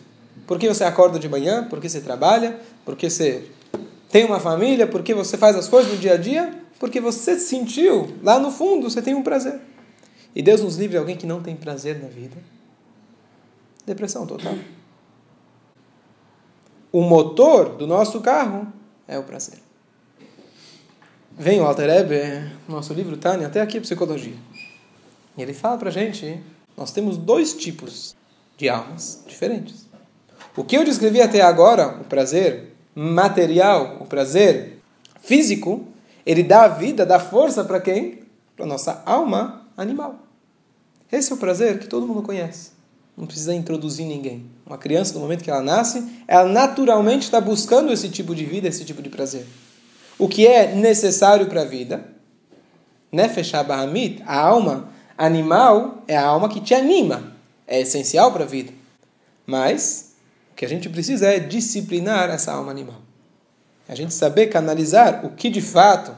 Por 0.46 0.56
que 0.56 0.68
você 0.68 0.84
acorda 0.84 1.18
de 1.18 1.28
manhã? 1.28 1.66
Por 1.68 1.80
que 1.80 1.88
você 1.88 2.00
trabalha? 2.00 2.60
Por 2.84 2.94
que 2.94 3.10
você 3.10 3.42
tem 4.08 4.24
uma 4.24 4.38
família? 4.38 4.86
Por 4.86 5.02
que 5.02 5.12
você 5.12 5.36
faz 5.36 5.56
as 5.56 5.66
coisas 5.66 5.90
no 5.90 5.98
dia 5.98 6.14
a 6.14 6.16
dia? 6.16 6.54
Porque 6.78 7.00
você 7.00 7.36
sentiu, 7.40 8.06
lá 8.22 8.38
no 8.38 8.52
fundo, 8.52 8.88
você 8.88 9.02
tem 9.02 9.16
um 9.16 9.22
prazer. 9.24 9.58
E 10.36 10.42
Deus 10.42 10.60
nos 10.60 10.76
livre 10.76 10.90
de 10.90 10.98
alguém 10.98 11.16
que 11.16 11.24
não 11.24 11.42
tem 11.42 11.56
prazer 11.56 11.98
na 11.98 12.08
vida. 12.08 12.36
Depressão 13.86 14.26
total. 14.26 14.54
O 16.92 17.00
motor 17.00 17.70
do 17.70 17.86
nosso 17.86 18.20
carro 18.20 18.70
é 19.08 19.18
o 19.18 19.22
prazer. 19.22 19.58
Vem 21.38 21.58
o 21.58 21.64
Alter 21.64 21.88
Hebe, 21.88 22.52
nosso 22.68 22.92
livro 22.92 23.16
Tânia, 23.16 23.46
até 23.46 23.62
aqui 23.62 23.80
Psicologia. 23.80 24.36
E 25.38 25.42
ele 25.42 25.54
fala 25.54 25.78
pra 25.78 25.90
gente, 25.90 26.38
nós 26.76 26.92
temos 26.92 27.16
dois 27.16 27.54
tipos 27.54 28.14
de 28.58 28.68
almas 28.68 29.24
diferentes. 29.26 29.86
O 30.54 30.62
que 30.62 30.76
eu 30.76 30.84
descrevi 30.84 31.22
até 31.22 31.40
agora, 31.40 31.98
o 31.98 32.04
prazer 32.04 32.74
material, 32.94 34.02
o 34.02 34.06
prazer 34.06 34.82
físico, 35.18 35.86
ele 36.26 36.42
dá 36.42 36.68
vida, 36.68 37.06
dá 37.06 37.18
força 37.18 37.64
para 37.64 37.80
quem? 37.80 38.20
Para 38.54 38.66
nossa 38.66 39.02
alma 39.06 39.66
animal. 39.78 40.25
Esse 41.10 41.32
é 41.32 41.34
o 41.34 41.38
prazer 41.38 41.78
que 41.78 41.86
todo 41.86 42.06
mundo 42.06 42.22
conhece. 42.22 42.70
Não 43.16 43.26
precisa 43.26 43.54
introduzir 43.54 44.06
ninguém. 44.06 44.46
Uma 44.66 44.76
criança, 44.76 45.14
no 45.14 45.20
momento 45.20 45.42
que 45.42 45.50
ela 45.50 45.62
nasce, 45.62 46.04
ela 46.28 46.48
naturalmente 46.48 47.22
está 47.22 47.40
buscando 47.40 47.92
esse 47.92 48.08
tipo 48.10 48.34
de 48.34 48.44
vida, 48.44 48.68
esse 48.68 48.84
tipo 48.84 49.00
de 49.00 49.08
prazer. 49.08 49.46
O 50.18 50.28
que 50.28 50.46
é 50.46 50.74
necessário 50.74 51.46
para 51.46 51.62
a 51.62 51.64
vida? 51.64 52.06
Nefesh 53.10 53.54
Abahamit, 53.54 54.22
a 54.26 54.38
alma 54.38 54.88
animal, 55.16 56.02
é 56.06 56.16
a 56.16 56.26
alma 56.26 56.48
que 56.48 56.60
te 56.60 56.74
anima. 56.74 57.32
É 57.66 57.80
essencial 57.80 58.32
para 58.32 58.44
a 58.44 58.46
vida. 58.46 58.72
Mas 59.46 60.14
O 60.52 60.56
que 60.56 60.64
a 60.64 60.68
gente 60.68 60.88
precisa 60.88 61.26
é 61.28 61.38
disciplinar 61.38 62.30
essa 62.30 62.52
alma 62.52 62.70
animal. 62.70 63.02
A 63.86 63.94
gente 63.94 64.14
saber 64.14 64.46
canalizar 64.46 65.24
o 65.24 65.30
que 65.30 65.50
de 65.50 65.60
fato, 65.60 66.16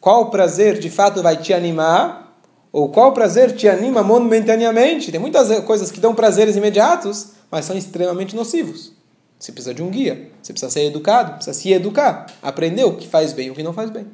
qual 0.00 0.30
prazer 0.30 0.78
de 0.78 0.88
fato 0.88 1.22
vai 1.22 1.36
te 1.36 1.52
animar, 1.52 2.27
ou 2.72 2.88
qual 2.88 3.12
prazer 3.12 3.54
te 3.54 3.68
anima 3.68 4.02
momentaneamente. 4.02 5.10
Tem 5.10 5.20
muitas 5.20 5.60
coisas 5.60 5.90
que 5.90 6.00
dão 6.00 6.14
prazeres 6.14 6.56
imediatos, 6.56 7.32
mas 7.50 7.64
são 7.64 7.76
extremamente 7.76 8.36
nocivos. 8.36 8.92
Você 9.38 9.52
precisa 9.52 9.74
de 9.74 9.82
um 9.82 9.90
guia, 9.90 10.30
você 10.42 10.52
precisa 10.52 10.70
ser 10.70 10.84
educado, 10.84 11.34
precisa 11.34 11.54
se 11.54 11.72
educar, 11.72 12.26
aprender 12.42 12.84
o 12.84 12.96
que 12.96 13.06
faz 13.06 13.32
bem 13.32 13.48
e 13.48 13.50
o 13.50 13.54
que 13.54 13.62
não 13.62 13.72
faz 13.72 13.88
bem. 13.88 14.06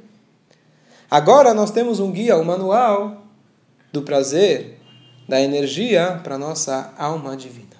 Agora 1.11 1.54
nós 1.54 1.70
temos 1.70 1.99
um 1.99 2.11
guia, 2.12 2.37
um 2.37 2.44
manual 2.44 3.23
do 3.92 4.02
prazer, 4.02 4.78
da 5.28 5.40
energia 5.40 6.20
para 6.23 6.37
nossa 6.37 6.92
alma 6.99 7.37
divina. 7.37 7.75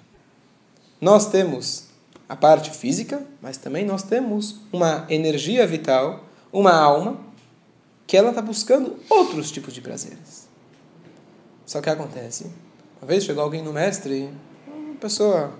Nós 0.99 1.27
temos 1.27 1.85
a 2.27 2.35
parte 2.35 2.71
física, 2.71 3.23
mas 3.41 3.57
também 3.57 3.85
nós 3.85 4.01
temos 4.01 4.61
uma 4.71 5.05
energia 5.09 5.67
vital, 5.67 6.23
uma 6.51 6.73
alma, 6.73 7.19
que 8.07 8.17
ela 8.17 8.29
está 8.29 8.41
buscando 8.41 8.97
outros 9.09 9.51
tipos 9.51 9.73
de 9.73 9.81
prazeres. 9.81 10.44
Só 11.65 11.81
que 11.81 11.89
acontece, 11.89 12.45
uma 13.01 13.07
vez 13.07 13.23
chegou 13.23 13.43
alguém 13.43 13.63
no 13.63 13.73
mestre, 13.73 14.29
uma 14.67 14.95
pessoa 14.95 15.53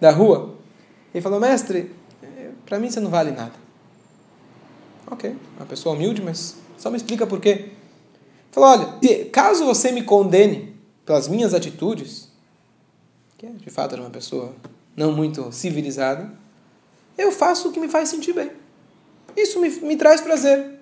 da 0.00 0.10
rua, 0.10 0.54
e 1.14 1.20
falou, 1.20 1.38
mestre, 1.38 1.94
para 2.66 2.78
mim 2.78 2.90
você 2.90 3.00
não 3.00 3.10
vale 3.10 3.30
nada. 3.30 3.52
Ok, 5.06 5.36
uma 5.56 5.66
pessoa 5.66 5.94
humilde, 5.94 6.22
mas 6.22 6.56
só 6.76 6.90
me 6.90 6.96
explica 6.96 7.26
por 7.26 7.40
quê. 7.40 7.70
Falou, 8.50 8.70
olha, 8.70 9.30
caso 9.30 9.64
você 9.64 9.92
me 9.92 10.02
condene 10.02 10.74
pelas 11.04 11.28
minhas 11.28 11.54
atitudes, 11.54 12.28
que 13.38 13.46
de 13.46 13.70
fato 13.70 13.92
era 13.92 14.02
uma 14.02 14.10
pessoa 14.10 14.54
não 14.96 15.12
muito 15.12 15.52
civilizada, 15.52 16.32
eu 17.16 17.30
faço 17.30 17.68
o 17.68 17.72
que 17.72 17.78
me 17.78 17.88
faz 17.88 18.08
sentir 18.08 18.32
bem. 18.32 18.50
Isso 19.36 19.60
me, 19.60 19.68
me 19.68 19.96
traz 19.96 20.20
prazer. 20.20 20.80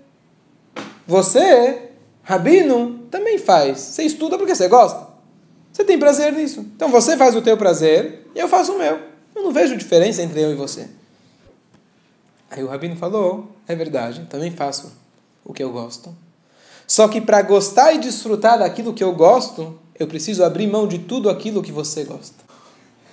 Você, 1.06 1.90
rabino, 2.22 3.01
também 3.12 3.38
faz. 3.38 3.78
Você 3.78 4.02
estuda 4.04 4.38
porque 4.38 4.54
você 4.54 4.66
gosta. 4.66 5.06
Você 5.70 5.84
tem 5.84 5.98
prazer 5.98 6.32
nisso. 6.32 6.60
Então 6.74 6.88
você 6.88 7.16
faz 7.16 7.36
o 7.36 7.42
teu 7.42 7.56
prazer 7.58 8.26
e 8.34 8.38
eu 8.40 8.48
faço 8.48 8.72
o 8.72 8.78
meu. 8.78 8.98
Eu 9.36 9.42
não 9.42 9.52
vejo 9.52 9.76
diferença 9.76 10.22
entre 10.22 10.40
eu 10.40 10.50
e 10.50 10.54
você. 10.54 10.88
Aí 12.50 12.64
o 12.64 12.68
rabino 12.68 12.96
falou: 12.96 13.54
é 13.68 13.76
verdade, 13.76 14.26
também 14.30 14.50
faço 14.50 14.90
o 15.44 15.52
que 15.52 15.62
eu 15.62 15.70
gosto. 15.70 16.14
Só 16.86 17.06
que 17.06 17.20
para 17.20 17.42
gostar 17.42 17.92
e 17.92 17.98
desfrutar 17.98 18.58
daquilo 18.58 18.94
que 18.94 19.04
eu 19.04 19.12
gosto, 19.12 19.78
eu 19.98 20.06
preciso 20.06 20.42
abrir 20.42 20.66
mão 20.66 20.88
de 20.88 20.98
tudo 20.98 21.28
aquilo 21.28 21.62
que 21.62 21.72
você 21.72 22.04
gosta. 22.04 22.42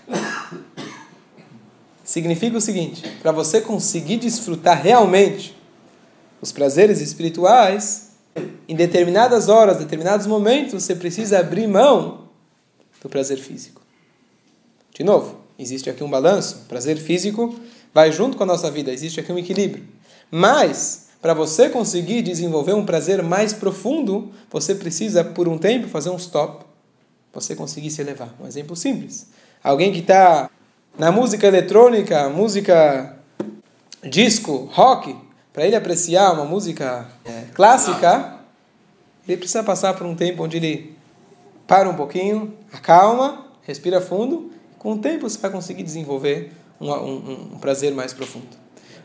Significa 2.03 2.57
o 2.57 2.61
seguinte: 2.61 3.03
para 3.21 3.33
você 3.33 3.59
conseguir 3.59 4.17
desfrutar 4.17 4.81
realmente 4.81 5.57
os 6.41 6.53
prazeres 6.53 7.01
espirituais, 7.01 8.08
em 8.67 8.75
determinadas 8.75 9.49
horas, 9.49 9.77
determinados 9.77 10.27
momentos, 10.27 10.83
você 10.83 10.95
precisa 10.95 11.39
abrir 11.39 11.67
mão 11.67 12.29
do 13.01 13.09
prazer 13.09 13.37
físico. 13.37 13.81
De 14.93 15.03
novo, 15.03 15.37
existe 15.57 15.89
aqui 15.89 16.03
um 16.03 16.09
balanço. 16.09 16.65
prazer 16.67 16.97
físico 16.97 17.55
vai 17.93 18.11
junto 18.11 18.37
com 18.37 18.43
a 18.43 18.45
nossa 18.45 18.69
vida, 18.69 18.91
existe 18.91 19.19
aqui 19.19 19.31
um 19.31 19.37
equilíbrio. 19.37 19.85
Mas, 20.29 21.09
para 21.21 21.33
você 21.33 21.69
conseguir 21.69 22.21
desenvolver 22.21 22.73
um 22.73 22.85
prazer 22.85 23.23
mais 23.23 23.53
profundo, 23.53 24.31
você 24.51 24.75
precisa, 24.75 25.23
por 25.23 25.47
um 25.47 25.57
tempo, 25.57 25.87
fazer 25.87 26.09
um 26.09 26.17
stop. 26.17 26.65
Você 27.33 27.55
conseguir 27.55 27.91
se 27.91 28.01
elevar. 28.01 28.33
Um 28.39 28.47
exemplo 28.47 28.75
simples. 28.75 29.27
Alguém 29.63 29.91
que 29.91 29.99
está 29.99 30.49
na 30.97 31.11
música 31.11 31.47
eletrônica, 31.47 32.29
música 32.29 33.17
disco, 34.03 34.69
rock, 34.71 35.15
para 35.51 35.65
ele 35.65 35.75
apreciar 35.75 36.31
uma 36.33 36.45
música 36.45 37.09
é, 37.25 37.38
clássica, 37.59 38.35
ele 39.27 39.35
precisa 39.35 39.61
passar 39.61 39.93
por 39.93 40.07
um 40.07 40.15
tempo 40.15 40.41
onde 40.41 40.55
ele 40.55 40.95
para 41.67 41.89
um 41.89 41.93
pouquinho, 41.93 42.53
acalma, 42.71 43.47
respira 43.63 43.99
fundo, 43.99 44.49
com 44.77 44.93
o 44.93 44.97
tempo 44.99 45.29
você 45.29 45.37
vai 45.37 45.51
conseguir 45.51 45.83
desenvolver 45.83 46.53
um, 46.79 46.89
um, 46.89 47.49
um 47.55 47.59
prazer 47.59 47.93
mais 47.93 48.13
profundo. 48.13 48.47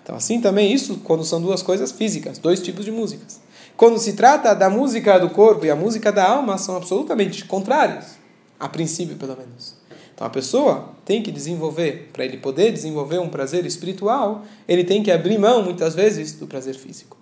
Então, 0.01 0.15
assim 0.15 0.41
também, 0.41 0.73
isso 0.73 0.99
quando 0.99 1.25
são 1.25 1.43
duas 1.43 1.65
coisas 1.65 1.91
físicas, 1.91 2.39
dois 2.39 2.63
tipos 2.63 2.85
de 2.85 2.93
músicas. 2.93 3.41
Quando 3.77 3.99
se 3.99 4.13
trata 4.13 4.55
da 4.55 4.71
música 4.71 5.19
do 5.19 5.31
corpo 5.31 5.67
e 5.67 5.71
a 5.71 5.75
música 5.75 6.13
da 6.13 6.25
alma, 6.25 6.57
são 6.57 6.77
absolutamente 6.77 7.45
contrárias, 7.47 8.19
a 8.61 8.69
princípio, 8.69 9.17
pelo 9.17 9.37
menos. 9.37 9.75
Então 10.15 10.25
a 10.25 10.31
pessoa 10.31 10.91
tem 11.05 11.25
que 11.25 11.33
desenvolver, 11.33 12.09
para 12.13 12.25
ele 12.25 12.37
poder 12.37 12.71
desenvolver 12.71 13.19
um 13.19 13.29
prazer 13.29 13.67
espiritual, 13.67 14.45
ele 14.69 14.85
tem 14.85 15.03
que 15.03 15.11
abrir 15.11 15.39
mão, 15.39 15.61
muitas 15.61 15.93
vezes, 15.97 16.35
do 16.35 16.47
prazer 16.47 16.77
físico, 16.77 17.17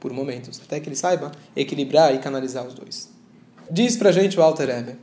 por 0.00 0.12
momentos, 0.12 0.60
até 0.64 0.80
que 0.80 0.88
ele 0.88 0.96
saiba 0.96 1.32
equilibrar 1.56 2.14
e 2.14 2.18
canalizar 2.18 2.66
os 2.66 2.74
dois. 2.74 3.08
Diz 3.70 3.96
para 3.96 4.10
a 4.10 4.12
gente 4.12 4.38
o 4.38 4.42
Alter 4.42 4.70
Eber, 4.70 4.96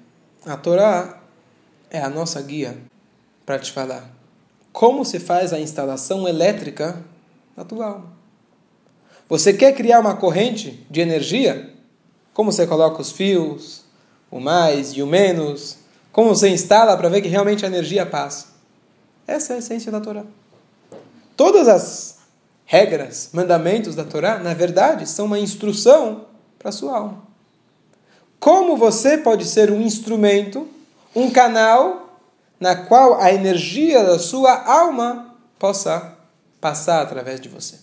a 0.45 0.57
Torá 0.57 1.21
é 1.89 1.99
a 2.01 2.09
nossa 2.09 2.41
guia 2.41 2.77
para 3.45 3.59
te 3.59 3.71
falar 3.71 4.15
como 4.75 5.05
se 5.05 5.21
faz 5.21 5.53
a 5.53 5.59
instalação 5.59 6.27
elétrica 6.27 7.01
na 7.55 7.63
tua 7.63 7.85
alma. 7.85 8.13
Você 9.29 9.53
quer 9.53 9.73
criar 9.73 10.01
uma 10.01 10.17
corrente 10.17 10.85
de 10.89 10.99
energia? 10.99 11.73
Como 12.33 12.51
você 12.51 12.67
coloca 12.67 13.01
os 13.01 13.09
fios, 13.09 13.85
o 14.29 14.37
mais 14.37 14.89
e 14.89 15.01
o 15.01 15.07
menos, 15.07 15.77
como 16.11 16.27
você 16.27 16.49
instala 16.49 16.97
para 16.97 17.07
ver 17.07 17.21
que 17.21 17.29
realmente 17.29 17.63
a 17.63 17.69
energia 17.69 18.05
passa. 18.05 18.47
Essa 19.25 19.53
é 19.53 19.55
a 19.55 19.59
essência 19.59 19.89
da 19.89 20.01
Torá. 20.01 20.25
Todas 21.37 21.69
as 21.69 22.17
regras, 22.65 23.29
mandamentos 23.31 23.95
da 23.95 24.03
Torá, 24.03 24.39
na 24.39 24.53
verdade, 24.53 25.07
são 25.07 25.27
uma 25.27 25.39
instrução 25.39 26.25
para 26.57 26.69
a 26.69 26.71
sua 26.71 26.97
alma. 26.97 27.23
Como 28.39 28.75
você 28.75 29.17
pode 29.17 29.45
ser 29.45 29.71
um 29.71 29.81
instrumento, 29.81 30.67
um 31.15 31.29
canal, 31.31 32.19
na 32.59 32.75
qual 32.75 33.19
a 33.21 33.31
energia 33.31 34.03
da 34.03 34.19
sua 34.19 34.63
alma 34.65 35.35
possa 35.59 36.17
passar 36.59 37.01
através 37.01 37.39
de 37.39 37.49
você. 37.49 37.79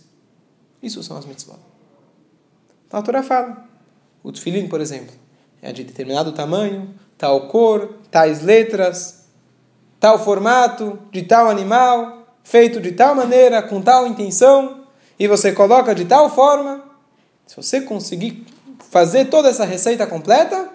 Isso 0.83 1.03
são 1.03 1.16
as 1.16 1.25
mitzvot. 1.25 1.59
Então 2.87 3.01
a 3.01 3.03
Torá 3.03 3.23
fala. 3.23 3.64
O 4.23 4.33
tefilim, 4.33 4.68
por 4.68 4.81
exemplo, 4.81 5.14
é 5.61 5.73
de 5.73 5.85
determinado 5.85 6.33
tamanho, 6.33 6.95
tal 7.16 7.49
cor, 7.49 7.97
tais 8.11 8.42
letras, 8.42 9.27
tal 9.99 10.18
formato, 10.18 10.99
de 11.11 11.23
tal 11.23 11.49
animal, 11.49 12.21
feito 12.42 12.81
de 12.81 12.92
tal 12.92 13.14
maneira, 13.14 13.62
com 13.62 13.81
tal 13.81 14.07
intenção, 14.07 14.85
e 15.18 15.28
você 15.28 15.52
coloca 15.52 15.94
de 15.94 16.05
tal 16.05 16.28
forma. 16.28 16.83
Se 17.46 17.57
você 17.57 17.81
conseguir 17.81 18.46
fazer 18.90 19.26
toda 19.26 19.48
essa 19.48 19.64
receita 19.64 20.07
completa, 20.07 20.70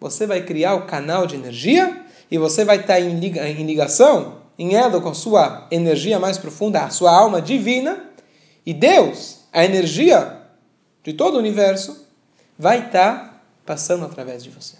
você 0.00 0.26
vai 0.26 0.42
criar 0.42 0.74
o 0.74 0.86
canal 0.86 1.26
de 1.26 1.36
energia 1.36 2.04
e 2.30 2.38
você 2.38 2.64
vai 2.64 2.80
estar 2.80 3.00
em 3.00 3.18
ligação, 3.64 4.38
em 4.58 4.74
elo 4.74 5.00
com 5.00 5.08
a 5.08 5.14
sua 5.14 5.66
energia 5.70 6.18
mais 6.18 6.36
profunda, 6.38 6.82
a 6.82 6.90
sua 6.90 7.10
alma 7.10 7.40
divina, 7.40 8.04
e 8.66 8.74
Deus, 8.74 9.40
a 9.52 9.64
energia 9.64 10.42
de 11.02 11.12
todo 11.12 11.36
o 11.36 11.38
universo, 11.38 12.06
vai 12.58 12.86
estar 12.86 13.44
passando 13.64 14.04
através 14.04 14.42
de 14.42 14.50
você. 14.50 14.76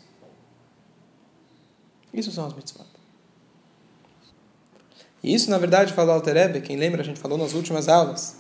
Isso 2.13 2.33
são 2.33 2.47
as 2.47 2.55
mitzvot. 2.55 2.88
Isso, 5.29 5.51
na 5.51 5.59
verdade, 5.59 5.93
falou 5.93 6.15
Alter 6.15 6.33
Rebbe, 6.33 6.63
quem 6.63 6.79
lembra, 6.79 7.03
a 7.03 7.05
gente 7.05 7.21
falou 7.21 7.37
nas 7.37 7.53
últimas 7.53 7.87
aulas. 7.87 8.37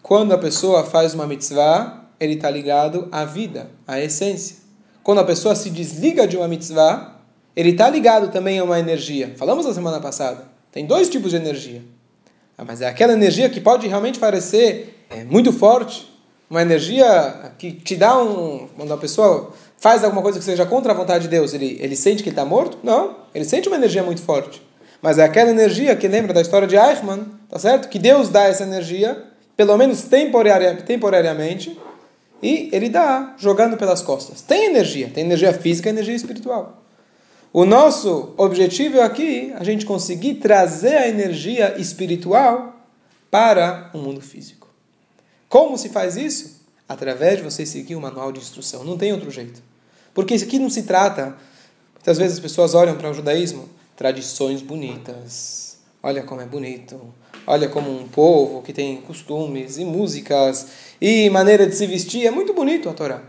Quando 0.00 0.32
a 0.32 0.38
pessoa 0.38 0.84
faz 0.84 1.12
uma 1.12 1.26
mitzvah, 1.26 2.04
ele 2.20 2.34
está 2.34 2.48
ligado 2.48 3.08
à 3.10 3.24
vida, 3.24 3.68
à 3.84 4.00
essência. 4.00 4.58
Quando 5.02 5.18
a 5.18 5.24
pessoa 5.24 5.56
se 5.56 5.70
desliga 5.70 6.28
de 6.28 6.36
uma 6.36 6.46
mitzvah, 6.46 7.16
ele 7.56 7.70
está 7.70 7.90
ligado 7.90 8.30
também 8.30 8.60
a 8.60 8.64
uma 8.64 8.78
energia. 8.78 9.34
Falamos 9.36 9.66
na 9.66 9.74
semana 9.74 9.98
passada. 9.98 10.44
Tem 10.70 10.86
dois 10.86 11.08
tipos 11.08 11.32
de 11.32 11.36
energia. 11.36 11.82
Ah, 12.56 12.64
mas 12.64 12.80
é 12.80 12.86
aquela 12.86 13.12
energia 13.12 13.50
que 13.50 13.60
pode 13.60 13.88
realmente 13.88 14.20
parecer 14.20 15.04
é, 15.10 15.24
muito 15.24 15.52
forte, 15.52 16.08
uma 16.48 16.62
energia 16.62 17.54
que 17.58 17.72
te 17.72 17.96
dá 17.96 18.16
um. 18.16 18.68
Quando 18.76 18.94
a 18.94 18.96
pessoa 18.96 19.52
faz 19.76 20.04
alguma 20.04 20.22
coisa 20.22 20.38
que 20.38 20.44
seja 20.44 20.64
contra 20.64 20.92
a 20.92 20.94
vontade 20.94 21.24
de 21.24 21.28
Deus, 21.28 21.52
ele, 21.54 21.76
ele 21.80 21.96
sente 21.96 22.22
que 22.22 22.28
está 22.28 22.44
morto? 22.44 22.78
Não. 22.84 23.16
Ele 23.34 23.44
sente 23.44 23.66
uma 23.66 23.76
energia 23.76 24.04
muito 24.04 24.22
forte. 24.22 24.62
Mas 25.00 25.18
é 25.18 25.24
aquela 25.24 25.50
energia 25.50 25.94
que 25.94 26.08
lembra 26.08 26.32
da 26.32 26.40
história 26.40 26.66
de 26.66 26.76
Eichmann, 26.76 27.26
tá 27.48 27.58
certo? 27.58 27.88
Que 27.88 27.98
Deus 27.98 28.28
dá 28.28 28.44
essa 28.44 28.64
energia, 28.64 29.24
pelo 29.56 29.76
menos 29.76 30.02
temporaria, 30.02 30.74
temporariamente, 30.76 31.78
e 32.42 32.68
ele 32.72 32.88
dá 32.88 33.34
jogando 33.38 33.76
pelas 33.76 34.02
costas. 34.02 34.42
Tem 34.42 34.66
energia, 34.66 35.10
tem 35.12 35.24
energia 35.24 35.52
física 35.52 35.88
e 35.88 35.92
energia 35.92 36.14
espiritual. 36.14 36.82
O 37.52 37.64
nosso 37.64 38.34
objetivo 38.36 39.00
aqui 39.00 39.52
é 39.52 39.56
a 39.56 39.64
gente 39.64 39.86
conseguir 39.86 40.34
trazer 40.34 40.96
a 40.96 41.08
energia 41.08 41.78
espiritual 41.78 42.76
para 43.30 43.90
o 43.94 43.98
mundo 43.98 44.20
físico. 44.20 44.68
Como 45.48 45.78
se 45.78 45.88
faz 45.88 46.16
isso? 46.16 46.58
Através 46.88 47.38
de 47.38 47.42
você 47.42 47.64
seguir 47.64 47.96
o 47.96 48.00
manual 48.00 48.30
de 48.32 48.38
instrução. 48.38 48.84
Não 48.84 48.98
tem 48.98 49.12
outro 49.12 49.30
jeito. 49.30 49.62
Porque 50.12 50.34
isso 50.34 50.44
aqui 50.44 50.58
não 50.58 50.68
se 50.68 50.82
trata. 50.82 51.36
Muitas 51.94 52.18
vezes 52.18 52.34
as 52.34 52.40
pessoas 52.40 52.74
olham 52.74 52.96
para 52.96 53.10
o 53.10 53.14
judaísmo, 53.14 53.68
tradições 53.98 54.62
bonitas, 54.62 55.68
Olha 56.02 56.22
como 56.22 56.40
é 56.40 56.46
bonito. 56.46 57.12
Olha 57.46 57.68
como 57.68 57.90
um 57.90 58.06
povo 58.06 58.62
que 58.62 58.72
tem 58.72 59.00
costumes 59.00 59.78
e 59.78 59.84
músicas 59.84 60.68
e 61.00 61.28
maneira 61.30 61.66
de 61.66 61.74
se 61.74 61.86
vestir. 61.86 62.26
É 62.26 62.30
muito 62.30 62.54
bonito 62.54 62.88
a 62.88 62.94
Torá. 62.94 63.22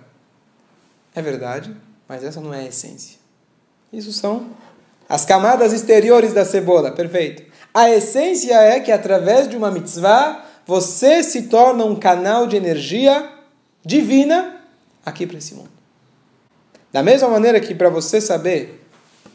É 1.15 1.21
verdade, 1.21 1.75
mas 2.07 2.23
essa 2.23 2.39
não 2.39 2.53
é 2.53 2.59
a 2.59 2.67
essência. 2.67 3.17
Isso 3.91 4.13
são 4.13 4.51
as 5.07 5.25
camadas 5.25 5.73
exteriores 5.73 6.31
da 6.31 6.45
cebola. 6.45 6.91
Perfeito. 6.91 7.43
A 7.73 7.89
essência 7.89 8.53
é 8.53 8.79
que 8.79 8.91
através 8.91 9.47
de 9.47 9.57
uma 9.57 9.71
mitzvah 9.71 10.45
você 10.65 11.23
se 11.23 11.43
torna 11.43 11.83
um 11.85 11.95
canal 11.95 12.45
de 12.45 12.55
energia 12.55 13.31
divina 13.83 14.61
aqui 15.03 15.25
para 15.25 15.39
esse 15.39 15.55
mundo. 15.55 15.71
Da 16.91 17.01
mesma 17.01 17.29
maneira 17.29 17.59
que 17.59 17.73
para 17.73 17.89
você 17.89 18.21
saber 18.21 18.85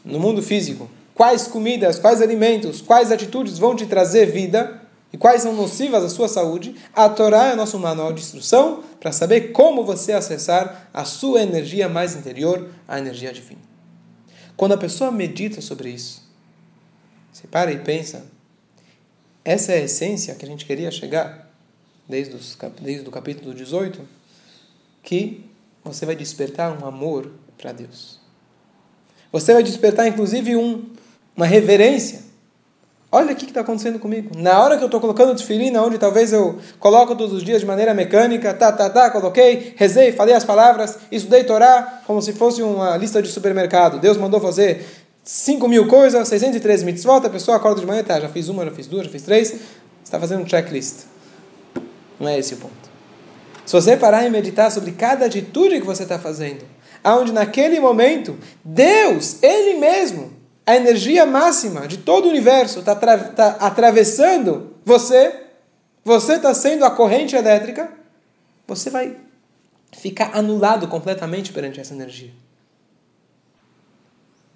no 0.05 0.19
mundo 0.19 0.41
físico 0.41 0.89
quais 1.15 1.47
comidas, 1.47 1.97
quais 1.97 2.21
alimentos, 2.21 2.81
quais 2.81 3.11
atitudes 3.11 3.57
vão 3.57 3.75
te 3.75 3.87
trazer 3.87 4.27
vida 4.27 4.81
e 5.11 5.17
quais 5.17 5.41
são 5.41 5.53
nocivas 5.53 6.03
à 6.03 6.09
sua 6.09 6.27
saúde, 6.27 6.75
a 6.93 7.07
Torá 7.07 7.45
é 7.45 7.55
nosso 7.55 7.79
manual 7.79 8.11
de 8.11 8.21
instrução 8.21 8.83
para 8.99 9.13
saber 9.13 9.53
como 9.53 9.85
você 9.85 10.11
acessar 10.11 10.89
a 10.93 11.05
sua 11.05 11.41
energia 11.41 11.87
mais 11.87 12.15
interior, 12.15 12.69
a 12.85 12.99
energia 12.99 13.31
divina. 13.31 13.61
Quando 14.57 14.73
a 14.73 14.77
pessoa 14.77 15.09
medita 15.09 15.61
sobre 15.61 15.89
isso, 15.89 16.21
você 17.31 17.47
para 17.47 17.71
e 17.71 17.79
pensa, 17.79 18.25
essa 19.43 19.71
é 19.71 19.77
a 19.77 19.83
essência 19.85 20.35
que 20.35 20.45
a 20.45 20.47
gente 20.47 20.65
queria 20.65 20.91
chegar 20.91 21.49
desde, 22.07 22.35
os, 22.35 22.57
desde 22.81 23.07
o 23.07 23.11
capítulo 23.11 23.53
18, 23.53 24.01
que 25.01 25.45
você 25.81 26.05
vai 26.05 26.15
despertar 26.15 26.77
um 26.77 26.85
amor 26.85 27.31
para 27.57 27.71
Deus. 27.71 28.19
Você 29.31 29.53
vai 29.53 29.63
despertar, 29.63 30.07
inclusive, 30.07 30.55
um, 30.55 30.94
uma 31.35 31.45
reverência. 31.45 32.23
Olha 33.11 33.31
o 33.31 33.35
que 33.35 33.45
está 33.45 33.61
acontecendo 33.61 33.97
comigo. 33.97 34.31
Na 34.35 34.61
hora 34.61 34.77
que 34.77 34.83
eu 34.83 34.87
estou 34.87 34.99
colocando 34.99 35.31
o 35.31 35.35
tefilina, 35.35 35.81
onde 35.81 35.97
talvez 35.97 36.33
eu 36.33 36.59
coloco 36.79 37.15
todos 37.15 37.33
os 37.33 37.43
dias 37.43 37.61
de 37.61 37.65
maneira 37.65 37.93
mecânica, 37.93 38.53
tá, 38.53 38.71
tá, 38.71 38.89
tá, 38.89 39.09
coloquei, 39.09 39.73
rezei, 39.77 40.11
falei 40.11 40.35
as 40.35 40.43
palavras, 40.43 40.97
estudei 41.11 41.43
Torá 41.43 42.01
como 42.05 42.21
se 42.21 42.33
fosse 42.33 42.61
uma 42.61 42.97
lista 42.97 43.21
de 43.21 43.29
supermercado. 43.29 43.99
Deus 43.99 44.17
mandou 44.17 44.41
fazer 44.41 44.85
5 45.23 45.67
mil 45.67 45.87
coisas, 45.87 46.27
613 46.27 46.83
mitzvot, 46.83 47.25
a 47.25 47.29
pessoa 47.29 47.57
acorda 47.57 47.79
de 47.79 47.87
manhã, 47.87 48.03
tá, 48.03 48.19
já 48.19 48.27
fiz 48.27 48.49
uma, 48.49 48.65
já 48.65 48.71
fiz 48.71 48.87
duas, 48.87 49.05
já 49.05 49.11
fiz 49.11 49.21
três, 49.21 49.55
está 50.03 50.19
fazendo 50.19 50.43
um 50.43 50.47
checklist. 50.47 51.05
Não 52.19 52.27
é 52.27 52.37
esse 52.37 52.53
o 52.53 52.57
ponto. 52.57 52.73
Se 53.65 53.73
você 53.73 53.97
parar 53.97 54.25
e 54.25 54.29
meditar 54.29 54.71
sobre 54.71 54.91
cada 54.91 55.25
atitude 55.25 55.79
que 55.79 55.85
você 55.85 56.03
está 56.03 56.19
fazendo, 56.19 56.65
aonde 57.03 57.31
naquele 57.31 57.79
momento 57.79 58.37
Deus, 58.63 59.41
Ele 59.41 59.79
mesmo, 59.79 60.31
a 60.65 60.75
energia 60.75 61.25
máxima 61.25 61.87
de 61.87 61.97
todo 61.97 62.25
o 62.25 62.29
universo 62.29 62.79
está 62.79 62.95
tá 62.95 63.47
atravessando 63.59 64.73
você, 64.83 65.43
você 66.03 66.33
está 66.33 66.53
sendo 66.53 66.83
a 66.85 66.91
corrente 66.91 67.35
elétrica, 67.35 67.91
você 68.67 68.89
vai 68.89 69.17
ficar 69.91 70.35
anulado 70.35 70.87
completamente 70.87 71.53
perante 71.53 71.79
essa 71.79 71.93
energia. 71.93 72.31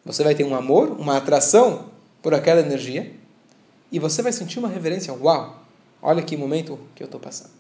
Você 0.04 0.24
vai 0.24 0.34
ter 0.34 0.44
um 0.44 0.56
amor, 0.56 0.92
uma 1.00 1.18
atração 1.18 1.92
por 2.22 2.34
aquela 2.34 2.62
energia, 2.62 3.14
e 3.92 4.00
você 4.00 4.22
vai 4.22 4.32
sentir 4.32 4.60
uma 4.60 4.68
reverência. 4.68 5.14
Uau! 5.14 5.64
Olha 6.02 6.24
que 6.24 6.36
momento 6.36 6.80
que 6.96 7.04
eu 7.04 7.06
estou 7.06 7.20
passando. 7.20 7.52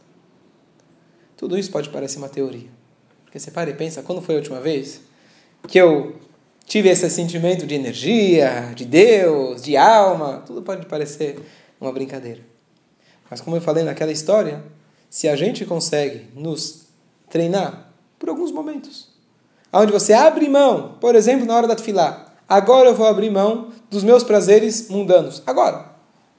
Tudo 1.37 1.57
isso 1.57 1.71
pode 1.71 1.89
parecer 1.89 2.17
uma 2.17 2.29
teoria. 2.29 2.69
Porque 3.25 3.39
você 3.39 3.51
para 3.51 3.69
e 3.69 3.73
pensa, 3.73 4.01
quando 4.01 4.21
foi 4.21 4.35
a 4.35 4.37
última 4.39 4.59
vez 4.59 5.01
que 5.67 5.77
eu 5.77 6.19
tive 6.69 6.87
esse 6.87 7.09
sentimento 7.09 7.65
de 7.65 7.73
energia, 7.73 8.71
de 8.75 8.85
Deus, 8.85 9.61
de 9.61 9.75
alma? 9.75 10.43
Tudo 10.45 10.61
pode 10.61 10.85
parecer 10.85 11.37
uma 11.81 11.91
brincadeira. 11.91 12.41
Mas 13.29 13.41
como 13.41 13.57
eu 13.57 13.61
falei 13.61 13.83
naquela 13.83 14.11
história, 14.11 14.63
se 15.09 15.27
a 15.27 15.35
gente 15.35 15.65
consegue 15.65 16.27
nos 16.35 16.85
treinar 17.27 17.91
por 18.19 18.29
alguns 18.29 18.51
momentos, 18.51 19.09
onde 19.73 19.91
você 19.91 20.13
abre 20.13 20.47
mão, 20.47 20.95
por 21.01 21.15
exemplo, 21.15 21.45
na 21.45 21.55
hora 21.55 21.67
da 21.67 21.75
tefilá, 21.75 22.33
agora 22.47 22.89
eu 22.89 22.95
vou 22.95 23.07
abrir 23.07 23.31
mão 23.31 23.71
dos 23.89 24.03
meus 24.03 24.23
prazeres 24.23 24.89
mundanos. 24.89 25.41
Agora, 25.47 25.89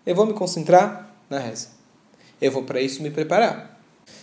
eu 0.06 0.14
vou 0.14 0.26
me 0.26 0.32
concentrar 0.32 1.12
na 1.28 1.38
reza. 1.40 1.68
Eu 2.40 2.52
vou 2.52 2.62
para 2.62 2.80
isso 2.80 3.02
me 3.02 3.10
preparar. 3.10 3.78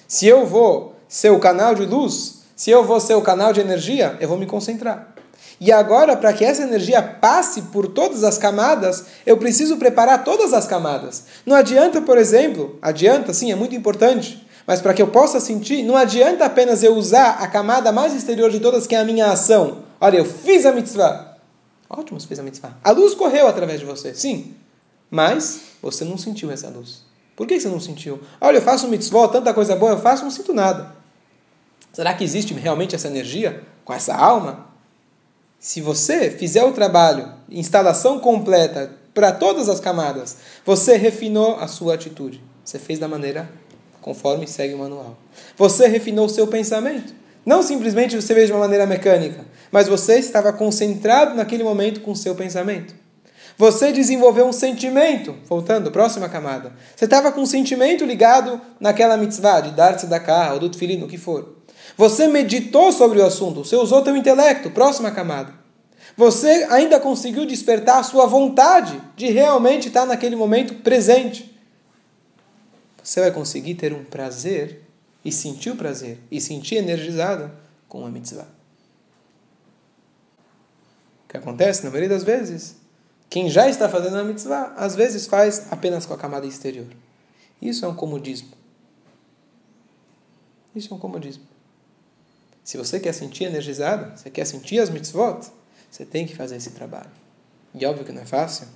Se 0.08 0.26
eu 0.26 0.46
vou 0.46 0.96
ser 1.08 1.32
o 1.32 1.40
canal 1.40 1.76
de 1.76 1.86
luz 1.86 2.38
se 2.58 2.72
eu 2.72 2.84
vou 2.84 3.00
ser 3.00 3.14
o 3.14 3.22
canal 3.22 3.54
de 3.54 3.62
energia, 3.62 4.18
eu 4.20 4.28
vou 4.28 4.36
me 4.36 4.48
concentrar. 4.48 5.14
E 5.60 5.72
agora, 5.72 6.16
para 6.16 6.34
que 6.34 6.46
essa 6.46 6.64
energia 6.64 7.02
passe 7.02 7.64
por 7.64 7.88
todas 7.88 8.24
as 8.24 8.38
camadas, 8.38 9.06
eu 9.26 9.38
preciso 9.38 9.78
preparar 9.78 10.24
todas 10.24 10.54
as 10.54 10.68
camadas. 10.68 11.24
Não 11.46 11.56
adianta, 11.56 12.00
por 12.02 12.18
exemplo, 12.18 12.78
adianta, 12.82 13.34
sim, 13.34 13.52
é 13.52 13.56
muito 13.56 13.76
importante, 13.76 14.46
mas 14.68 14.82
para 14.82 14.94
que 14.94 15.02
eu 15.02 15.08
possa 15.08 15.40
sentir, 15.40 15.82
não 15.82 15.96
adianta 15.96 16.46
apenas 16.46 16.84
eu 16.84 16.96
usar 16.96 17.38
a 17.40 17.48
camada 17.48 17.92
mais 17.92 18.14
exterior 18.14 18.52
de 18.52 18.60
todas, 18.60 18.86
que 18.86 18.96
é 18.96 19.00
a 19.00 19.06
minha 19.06 19.32
ação. 19.32 19.80
Olha, 20.00 20.18
eu 20.18 20.26
fiz 20.26 20.66
a 20.66 20.72
mitzvah. 20.72 21.38
Ótimo, 21.90 22.20
você 22.20 22.28
fez 22.28 22.40
a 22.40 22.44
mitzvah. 22.44 22.78
A 22.84 22.92
luz 22.92 23.16
correu 23.16 23.48
através 23.48 23.80
de 23.80 23.86
você, 23.86 24.14
sim. 24.14 24.54
Mas 25.10 25.62
você 25.82 26.04
não 26.04 26.18
sentiu 26.18 26.52
essa 26.52 26.70
luz. 26.70 27.02
Por 27.36 27.48
que 27.48 27.60
você 27.60 27.70
não 27.70 27.80
sentiu? 27.80 28.20
Olha, 28.42 28.58
eu 28.58 28.62
faço 28.62 28.88
mitzvah, 28.88 29.28
tanta 29.30 29.54
coisa 29.54 29.76
boa 29.76 29.94
eu 29.94 30.00
faço, 30.00 30.24
não 30.24 30.32
sinto 30.32 30.54
nada. 30.54 30.92
Será 31.94 32.14
que 32.14 32.24
existe 32.24 32.54
realmente 32.54 32.94
essa 32.94 33.08
energia 33.08 33.64
com 33.84 33.94
essa 33.94 34.14
alma? 34.16 34.67
Se 35.60 35.82
você 35.82 36.30
fizer 36.30 36.64
o 36.64 36.72
trabalho, 36.72 37.34
instalação 37.50 38.20
completa 38.20 38.92
para 39.12 39.32
todas 39.32 39.68
as 39.68 39.80
camadas, 39.80 40.38
você 40.64 40.96
refinou 40.96 41.56
a 41.56 41.68
sua 41.68 41.96
atitude. 41.96 42.44
Você 42.64 42.78
fez 42.78 43.00
da 43.00 43.08
maneira 43.08 43.50
conforme 44.00 44.48
segue 44.48 44.76
o 44.76 44.78
manual. 44.78 45.18
Você 45.58 45.88
refinou 45.88 46.28
o 46.28 46.30
seu 46.30 46.46
pensamento. 46.46 47.14
Não 47.44 47.64
simplesmente 47.64 48.16
você 48.16 48.36
fez 48.36 48.48
de 48.48 48.54
uma 48.54 48.60
maneira 48.60 48.86
mecânica, 48.86 49.46
mas 49.72 49.88
você 49.88 50.20
estava 50.20 50.54
concentrado 50.54 51.34
naquele 51.34 51.64
momento 51.64 52.02
com 52.02 52.12
o 52.12 52.16
seu 52.16 52.36
pensamento. 52.36 52.94
Você 53.58 53.92
desenvolveu 53.92 54.46
um 54.46 54.54
sentimento, 54.54 55.34
voltando, 55.50 55.90
próxima 55.90 56.30
camada. 56.30 56.72
Você 56.96 57.06
estava 57.06 57.32
com 57.32 57.42
um 57.42 57.46
sentimento 57.48 58.06
ligado 58.06 58.62
naquela 58.80 59.18
mitzvah 59.18 59.62
de 59.62 59.72
dar-se 59.72 60.06
da 60.06 60.20
carro, 60.20 60.54
ou 60.54 60.60
do 60.60 60.70
tefilino, 60.70 61.08
o 61.08 61.10
que 61.10 61.18
for. 61.18 61.57
Você 61.98 62.28
meditou 62.28 62.92
sobre 62.92 63.20
o 63.20 63.26
assunto, 63.26 63.66
você 63.66 63.76
usou 63.76 64.04
teu 64.04 64.16
intelecto, 64.16 64.70
próxima 64.70 65.10
camada. 65.10 65.52
Você 66.16 66.68
ainda 66.70 67.00
conseguiu 67.00 67.46
despertar 67.46 68.00
a 68.00 68.04
sua 68.04 68.28
vontade 68.28 69.02
de 69.16 69.28
realmente 69.28 69.88
estar 69.88 70.06
naquele 70.06 70.36
momento 70.36 70.76
presente. 70.76 71.58
Você 73.04 73.20
vai 73.20 73.32
conseguir 73.32 73.76
ter 73.76 73.94
um 73.94 74.04
prazer 74.04 74.84
e 75.26 75.32
sentir 75.32 75.72
o 75.72 75.76
prazer 75.76 76.20
e 76.30 76.40
sentir 76.40 76.76
energizado 76.76 77.52
com 77.90 78.06
a 78.06 78.10
mitzvah. 78.10 78.48
O 81.26 81.30
que 81.30 81.38
acontece 81.38 81.84
na 81.84 81.90
maioria 81.90 82.10
das 82.10 82.24
vezes? 82.24 82.76
Quem 83.30 83.50
já 83.50 83.68
está 83.68 83.90
fazendo 83.90 84.18
a 84.18 84.24
mitzvah, 84.24 84.74
às 84.78 84.96
vezes 84.96 85.26
faz 85.26 85.72
apenas 85.72 86.06
com 86.06 86.14
a 86.14 86.18
camada 86.18 86.46
exterior. 86.46 86.88
Isso 87.62 87.84
é 87.86 87.88
um 87.88 87.96
comodismo. 87.96 88.50
Isso 90.76 90.94
é 90.94 90.96
um 90.96 91.00
comodismo. 91.00 91.57
Se 92.68 92.76
você 92.76 93.00
quer 93.00 93.14
sentir 93.14 93.46
energizado, 93.46 94.12
você 94.14 94.30
quer 94.30 94.46
sentir 94.46 94.78
as 94.80 94.90
mitzvot, 94.90 95.40
você 95.90 96.04
tem 96.04 96.28
que 96.28 96.36
fazer 96.36 96.58
esse 96.58 96.72
trabalho. 96.72 97.10
E 97.74 97.86
óbvio 97.86 98.04
que 98.04 98.12
não 98.12 98.22
é 98.22 98.26
fácil. 98.26 98.68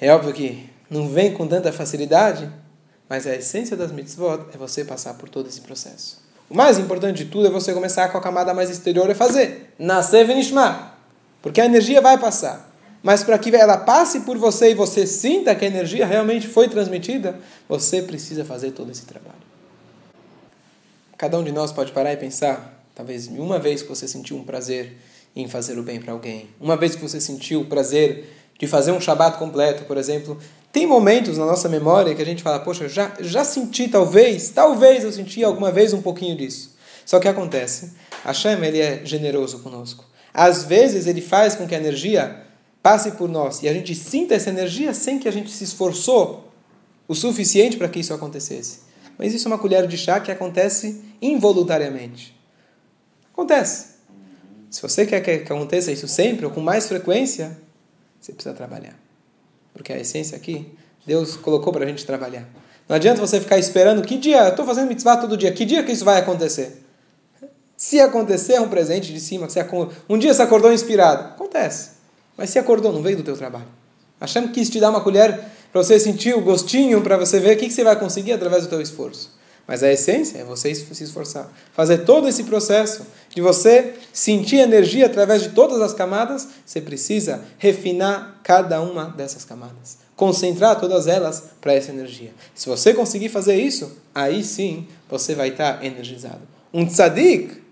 É 0.00 0.12
óbvio 0.12 0.32
que 0.32 0.68
não 0.90 1.08
vem 1.08 1.32
com 1.32 1.46
tanta 1.46 1.70
facilidade, 1.70 2.50
mas 3.08 3.28
a 3.28 3.36
essência 3.36 3.76
das 3.76 3.92
mitzvot 3.92 4.46
é 4.52 4.56
você 4.56 4.84
passar 4.84 5.14
por 5.14 5.28
todo 5.28 5.48
esse 5.48 5.60
processo. 5.60 6.20
O 6.50 6.54
mais 6.56 6.80
importante 6.80 7.24
de 7.24 7.30
tudo 7.30 7.46
é 7.46 7.50
você 7.50 7.72
começar 7.72 8.08
com 8.08 8.18
a 8.18 8.20
camada 8.20 8.52
mais 8.52 8.70
exterior 8.70 9.08
e 9.08 9.14
fazer. 9.14 9.72
Nascer 9.78 10.26
venishma. 10.26 10.92
Porque 11.40 11.60
a 11.60 11.64
energia 11.64 12.00
vai 12.00 12.18
passar. 12.18 12.74
Mas 13.04 13.22
para 13.22 13.38
que 13.38 13.54
ela 13.54 13.76
passe 13.76 14.22
por 14.22 14.36
você 14.36 14.72
e 14.72 14.74
você 14.74 15.06
sinta 15.06 15.54
que 15.54 15.64
a 15.64 15.68
energia 15.68 16.04
realmente 16.04 16.48
foi 16.48 16.68
transmitida, 16.68 17.38
você 17.68 18.02
precisa 18.02 18.44
fazer 18.44 18.72
todo 18.72 18.90
esse 18.90 19.06
trabalho. 19.06 19.49
Cada 21.20 21.38
um 21.38 21.44
de 21.44 21.52
nós 21.52 21.70
pode 21.70 21.92
parar 21.92 22.14
e 22.14 22.16
pensar, 22.16 22.82
talvez 22.94 23.26
uma 23.26 23.58
vez 23.58 23.82
que 23.82 23.88
você 23.90 24.08
sentiu 24.08 24.38
um 24.38 24.42
prazer 24.42 24.96
em 25.36 25.46
fazer 25.46 25.78
o 25.78 25.82
bem 25.82 26.00
para 26.00 26.14
alguém, 26.14 26.48
uma 26.58 26.78
vez 26.78 26.94
que 26.94 27.02
você 27.02 27.20
sentiu 27.20 27.60
o 27.60 27.66
prazer 27.66 28.24
de 28.58 28.66
fazer 28.66 28.92
um 28.92 29.00
Shabat 29.02 29.36
completo, 29.36 29.84
por 29.84 29.98
exemplo. 29.98 30.38
Tem 30.72 30.86
momentos 30.86 31.36
na 31.36 31.44
nossa 31.44 31.68
memória 31.68 32.14
que 32.14 32.22
a 32.22 32.24
gente 32.24 32.42
fala, 32.42 32.60
poxa, 32.60 32.88
já, 32.88 33.12
já 33.20 33.44
senti 33.44 33.86
talvez, 33.86 34.48
talvez 34.48 35.04
eu 35.04 35.12
senti 35.12 35.44
alguma 35.44 35.70
vez 35.70 35.92
um 35.92 36.00
pouquinho 36.00 36.34
disso. 36.34 36.74
Só 37.04 37.20
que 37.20 37.28
acontece, 37.28 37.92
Hashem 38.24 38.64
ele 38.64 38.80
é 38.80 39.04
generoso 39.04 39.58
conosco. 39.58 40.06
Às 40.32 40.64
vezes 40.64 41.06
ele 41.06 41.20
faz 41.20 41.54
com 41.54 41.68
que 41.68 41.74
a 41.74 41.78
energia 41.78 42.44
passe 42.82 43.10
por 43.10 43.28
nós 43.28 43.62
e 43.62 43.68
a 43.68 43.74
gente 43.74 43.94
sinta 43.94 44.34
essa 44.34 44.48
energia 44.48 44.94
sem 44.94 45.18
que 45.18 45.28
a 45.28 45.32
gente 45.32 45.50
se 45.50 45.64
esforçou 45.64 46.50
o 47.06 47.14
suficiente 47.14 47.76
para 47.76 47.90
que 47.90 48.00
isso 48.00 48.14
acontecesse. 48.14 48.88
Mas 49.20 49.34
isso 49.34 49.46
é 49.46 49.50
uma 49.50 49.58
colher 49.58 49.86
de 49.86 49.98
chá 49.98 50.18
que 50.18 50.32
acontece 50.32 51.04
involuntariamente. 51.20 52.34
Acontece. 53.30 53.88
Se 54.70 54.80
você 54.80 55.04
quer 55.04 55.20
que 55.20 55.52
aconteça 55.52 55.92
isso 55.92 56.08
sempre 56.08 56.46
ou 56.46 56.50
com 56.50 56.62
mais 56.62 56.88
frequência, 56.88 57.54
você 58.18 58.32
precisa 58.32 58.54
trabalhar. 58.54 58.98
Porque 59.74 59.92
a 59.92 59.98
essência 59.98 60.38
aqui, 60.38 60.72
Deus 61.04 61.36
colocou 61.36 61.70
para 61.70 61.84
a 61.84 61.86
gente 61.86 62.06
trabalhar. 62.06 62.48
Não 62.88 62.96
adianta 62.96 63.20
você 63.20 63.38
ficar 63.38 63.58
esperando 63.58 64.00
que 64.00 64.16
dia, 64.16 64.48
estou 64.48 64.64
fazendo 64.64 64.88
mitzvah 64.88 65.18
todo 65.18 65.36
dia, 65.36 65.52
que 65.52 65.66
dia 65.66 65.82
que 65.82 65.92
isso 65.92 66.04
vai 66.04 66.18
acontecer? 66.18 66.82
Se 67.76 68.00
acontecer, 68.00 68.54
é 68.54 68.60
um 68.62 68.70
presente 68.70 69.12
de 69.12 69.20
cima. 69.20 69.46
Um 70.08 70.16
dia 70.16 70.32
você 70.32 70.40
acordou 70.40 70.72
inspirado. 70.72 71.34
Acontece. 71.34 71.90
Mas 72.38 72.48
se 72.48 72.58
acordou, 72.58 72.90
não 72.90 73.02
veio 73.02 73.18
do 73.18 73.22
teu 73.22 73.36
trabalho. 73.36 73.68
Hashem 74.18 74.48
quis 74.48 74.70
te 74.70 74.80
dar 74.80 74.88
uma 74.88 75.02
colher 75.02 75.44
para 75.72 75.82
você 75.82 75.98
sentir 75.98 76.34
o 76.34 76.40
gostinho, 76.40 77.00
para 77.02 77.16
você 77.16 77.38
ver 77.38 77.56
o 77.56 77.58
que 77.58 77.70
você 77.70 77.84
vai 77.84 77.98
conseguir 77.98 78.32
através 78.32 78.64
do 78.64 78.68
teu 78.68 78.80
esforço. 78.80 79.38
Mas 79.70 79.84
a 79.84 79.92
essência 79.92 80.38
é 80.38 80.44
você 80.44 80.74
se 80.74 81.04
esforçar. 81.04 81.48
Fazer 81.72 81.98
todo 81.98 82.26
esse 82.26 82.42
processo 82.42 83.06
de 83.28 83.40
você 83.40 83.94
sentir 84.12 84.56
energia 84.56 85.06
através 85.06 85.42
de 85.42 85.50
todas 85.50 85.80
as 85.80 85.94
camadas, 85.94 86.48
você 86.66 86.80
precisa 86.80 87.44
refinar 87.56 88.40
cada 88.42 88.80
uma 88.80 89.04
dessas 89.04 89.44
camadas. 89.44 89.98
Concentrar 90.16 90.80
todas 90.80 91.06
elas 91.06 91.44
para 91.60 91.72
essa 91.72 91.92
energia. 91.92 92.32
Se 92.52 92.68
você 92.68 92.92
conseguir 92.92 93.28
fazer 93.28 93.54
isso, 93.54 93.96
aí 94.12 94.42
sim 94.42 94.88
você 95.08 95.36
vai 95.36 95.50
estar 95.50 95.84
energizado. 95.84 96.40
Um 96.74 96.84
tzadik, 96.84 97.62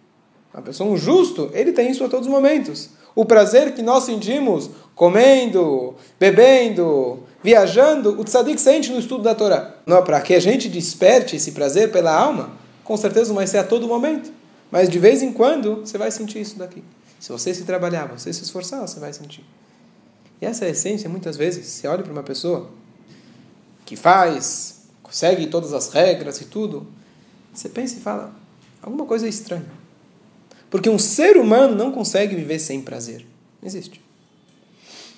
uma 0.55 0.63
pessoa, 0.63 0.89
um 0.89 0.97
justo, 0.97 1.51
ele 1.53 1.73
tem 1.73 1.91
isso 1.91 2.05
a 2.05 2.09
todos 2.09 2.29
os 2.29 2.33
momentos. 2.33 2.91
O 3.13 3.25
prazer 3.25 3.75
que 3.75 3.83
nós 3.83 4.05
sentimos 4.05 4.71
comendo, 4.95 5.97
bebendo, 6.19 7.25
viajando, 7.43 8.19
o 8.21 8.25
tzadik 8.25 8.61
sente 8.61 8.91
no 8.91 8.99
estudo 8.99 9.23
da 9.23 9.35
Torá. 9.35 9.75
Não, 9.87 10.03
para 10.03 10.21
que 10.21 10.35
a 10.35 10.41
gente 10.41 10.69
desperte 10.69 11.37
esse 11.37 11.53
prazer 11.53 11.91
pela 11.91 12.13
alma, 12.13 12.51
com 12.85 12.97
certeza 12.97 13.29
não 13.29 13.37
vai 13.37 13.47
ser 13.47 13.59
a 13.59 13.65
todo 13.65 13.87
momento. 13.87 14.31
Mas 14.71 14.89
de 14.89 14.99
vez 14.99 15.23
em 15.23 15.33
quando 15.33 15.77
você 15.77 15.97
vai 15.97 16.11
sentir 16.11 16.41
isso 16.41 16.59
daqui. 16.59 16.83
Se 17.19 17.33
você 17.33 17.53
se 17.55 17.65
trabalhar, 17.65 18.07
você 18.07 18.33
se 18.33 18.43
esforçar, 18.43 18.81
você 18.81 19.01
vai 19.01 19.13
sentir. 19.13 19.45
E 20.41 20.47
essa 20.47 20.65
é 20.65 20.69
a 20.69 20.71
essência, 20.71 21.09
muitas 21.09 21.37
vezes, 21.37 21.67
você 21.67 21.89
olha 21.89 22.03
para 22.03 22.13
uma 22.13 22.23
pessoa 22.23 22.71
que 23.85 23.97
faz, 23.97 24.83
segue 25.11 25.47
todas 25.47 25.73
as 25.73 25.89
regras 25.89 26.41
e 26.41 26.45
tudo, 26.45 26.87
você 27.53 27.69
pensa 27.69 27.97
e 27.97 28.01
fala, 28.01 28.33
alguma 28.83 29.05
coisa 29.05 29.27
é 29.27 29.29
estranha. 29.29 29.67
Porque 30.71 30.89
um 30.89 30.99
ser 30.99 31.37
humano 31.37 31.75
não 31.75 31.91
consegue 31.91 32.37
viver 32.37 32.59
sem 32.59 32.83
prazer. 32.83 33.27
Não 33.61 33.67
existe. 33.67 34.01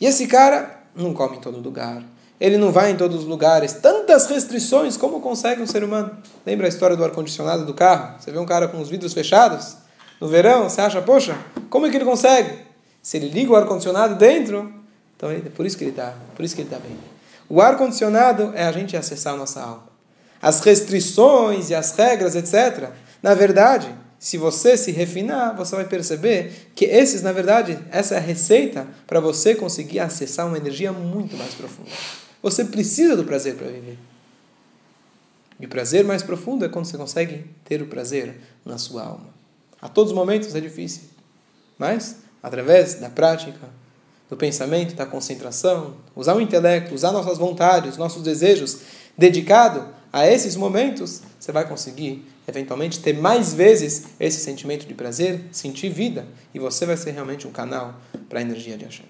E 0.01 0.07
esse 0.07 0.27
cara 0.27 0.80
não 0.95 1.13
come 1.13 1.37
em 1.37 1.41
todo 1.41 1.59
lugar. 1.59 2.03
Ele 2.41 2.57
não 2.57 2.73
vai 2.73 2.91
em 2.91 2.97
todos 2.97 3.21
os 3.21 3.25
lugares. 3.27 3.75
Tantas 3.75 4.27
restrições, 4.27 4.97
como 4.97 5.21
consegue 5.21 5.61
um 5.61 5.67
ser 5.67 5.85
humano? 5.85 6.17
Lembra 6.47 6.67
a 6.67 6.69
história 6.69 6.97
do 6.97 7.05
ar-condicionado 7.05 7.67
do 7.67 7.75
carro? 7.75 8.19
Você 8.19 8.31
vê 8.31 8.39
um 8.39 8.47
cara 8.47 8.67
com 8.67 8.81
os 8.81 8.89
vidros 8.89 9.13
fechados? 9.13 9.77
No 10.21 10.29
verão, 10.29 10.69
você 10.69 10.81
acha, 10.81 11.03
poxa, 11.03 11.37
como 11.69 11.87
é 11.87 11.91
que 11.91 11.97
ele 11.97 12.05
consegue? 12.05 12.59
Se 13.03 13.17
ele 13.19 13.29
liga 13.29 13.53
o 13.53 13.57
ar-condicionado 13.57 14.15
dentro, 14.15 14.73
então 15.17 15.31
é 15.31 15.39
por 15.41 15.67
isso 15.67 15.77
que 15.77 15.85
ele 15.85 15.91
está, 15.91 16.15
por 16.35 16.45
isso 16.45 16.55
que 16.55 16.63
ele 16.63 16.69
está 16.69 16.79
bem. 16.79 16.97
O 17.49 17.61
ar-condicionado 17.61 18.53
é 18.55 18.65
a 18.65 18.73
gente 18.73 18.97
acessar 18.97 19.35
a 19.35 19.37
nossa 19.37 19.61
alma. 19.61 19.91
As 20.41 20.61
restrições 20.61 21.69
e 21.69 21.75
as 21.75 21.93
regras, 21.93 22.35
etc. 22.35 22.91
Na 23.23 23.35
verdade, 23.35 23.93
se 24.21 24.37
você 24.37 24.77
se 24.77 24.93
refinar, 24.93 25.57
você 25.57 25.75
vai 25.75 25.87
perceber 25.87 26.69
que 26.75 26.85
esses, 26.85 27.23
na 27.23 27.33
verdade, 27.33 27.79
essa 27.91 28.17
é 28.17 28.19
a 28.19 28.21
receita 28.21 28.87
para 29.07 29.19
você 29.19 29.55
conseguir 29.55 29.99
acessar 29.99 30.47
uma 30.47 30.59
energia 30.59 30.93
muito 30.93 31.39
mais 31.39 31.55
profunda. 31.55 31.89
Você 32.43 32.67
precisa 32.67 33.17
do 33.17 33.25
prazer 33.25 33.55
para 33.55 33.69
viver. 33.69 33.97
E 35.59 35.65
o 35.65 35.69
prazer 35.71 36.05
mais 36.05 36.23
profundo 36.23 36.67
é 36.67 36.69
quando 36.69 36.85
você 36.85 36.99
consegue 36.99 37.47
ter 37.65 37.81
o 37.81 37.87
prazer 37.87 38.39
na 38.63 38.77
sua 38.77 39.05
alma. 39.05 39.31
A 39.81 39.89
todos 39.89 40.13
os 40.13 40.17
momentos 40.17 40.55
é 40.55 40.61
difícil, 40.61 41.05
mas 41.79 42.17
através 42.43 42.97
da 42.97 43.09
prática, 43.09 43.71
do 44.29 44.37
pensamento, 44.37 44.95
da 44.95 45.07
concentração, 45.07 45.95
usar 46.15 46.37
o 46.37 46.43
intelecto, 46.43 46.95
usar 46.95 47.11
nossas 47.11 47.39
vontades, 47.39 47.97
nossos 47.97 48.23
desejos, 48.23 48.81
dedicado 49.17 49.89
a 50.13 50.27
esses 50.27 50.57
momentos, 50.57 51.23
você 51.39 51.53
vai 51.53 51.67
conseguir 51.67 52.23
eventualmente 52.51 53.01
ter 53.01 53.15
mais 53.15 53.55
vezes 53.55 54.05
esse 54.19 54.41
sentimento 54.41 54.87
de 54.87 54.95
prazer, 54.95 55.41
sentir 55.51 55.89
vida, 55.89 56.27
e 56.53 56.59
você 56.59 56.85
vai 56.85 56.97
ser 56.97 57.13
realmente 57.13 57.47
um 57.47 57.51
canal 57.51 57.95
para 58.29 58.41
a 58.41 58.43
energia 58.43 58.77
de 58.77 58.85
Hashem. 58.85 59.07